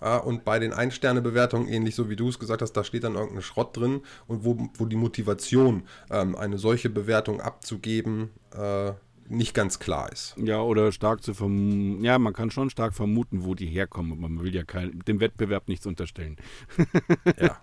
Und 0.03 0.43
bei 0.43 0.59
den 0.59 0.73
Ein-Sterne-Bewertungen, 0.73 1.67
ähnlich 1.67 1.95
so 1.95 2.09
wie 2.09 2.15
du 2.15 2.27
es 2.27 2.39
gesagt 2.39 2.61
hast, 2.61 2.73
da 2.73 2.83
steht 2.83 3.03
dann 3.05 3.15
irgendein 3.15 3.41
Schrott 3.41 3.75
drin 3.75 4.01
und 4.27 4.43
wo, 4.43 4.69
wo 4.75 4.85
die 4.85 4.97
Motivation, 4.97 5.83
ähm, 6.09 6.35
eine 6.35 6.57
solche 6.57 6.89
Bewertung 6.89 7.39
abzugeben, 7.39 8.29
äh, 8.53 8.91
nicht 9.29 9.53
ganz 9.53 9.79
klar 9.79 10.11
ist. 10.11 10.35
Ja, 10.37 10.61
oder 10.61 10.91
stark 10.91 11.23
zu 11.23 11.33
vermuten. 11.33 12.03
Ja, 12.03 12.19
man 12.19 12.33
kann 12.33 12.51
schon 12.51 12.69
stark 12.69 12.93
vermuten, 12.93 13.45
wo 13.45 13.55
die 13.55 13.67
herkommen, 13.67 14.19
man 14.19 14.41
will 14.41 14.53
ja 14.53 14.63
kein, 14.63 14.99
dem 15.07 15.19
Wettbewerb 15.19 15.67
nichts 15.67 15.85
unterstellen. 15.85 16.37
ja. 17.39 17.57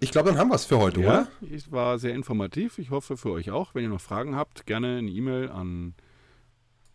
Ich 0.00 0.12
glaube, 0.12 0.28
dann 0.30 0.38
haben 0.38 0.48
wir 0.48 0.54
es 0.54 0.64
für 0.64 0.78
heute, 0.78 1.00
ja, 1.00 1.08
oder? 1.08 1.28
Es 1.52 1.72
war 1.72 1.98
sehr 1.98 2.14
informativ. 2.14 2.78
Ich 2.78 2.90
hoffe 2.90 3.16
für 3.16 3.32
euch 3.32 3.50
auch. 3.50 3.74
Wenn 3.74 3.82
ihr 3.82 3.88
noch 3.88 4.00
Fragen 4.00 4.36
habt, 4.36 4.64
gerne 4.64 4.98
eine 4.98 5.10
E-Mail 5.10 5.50
an 5.50 5.94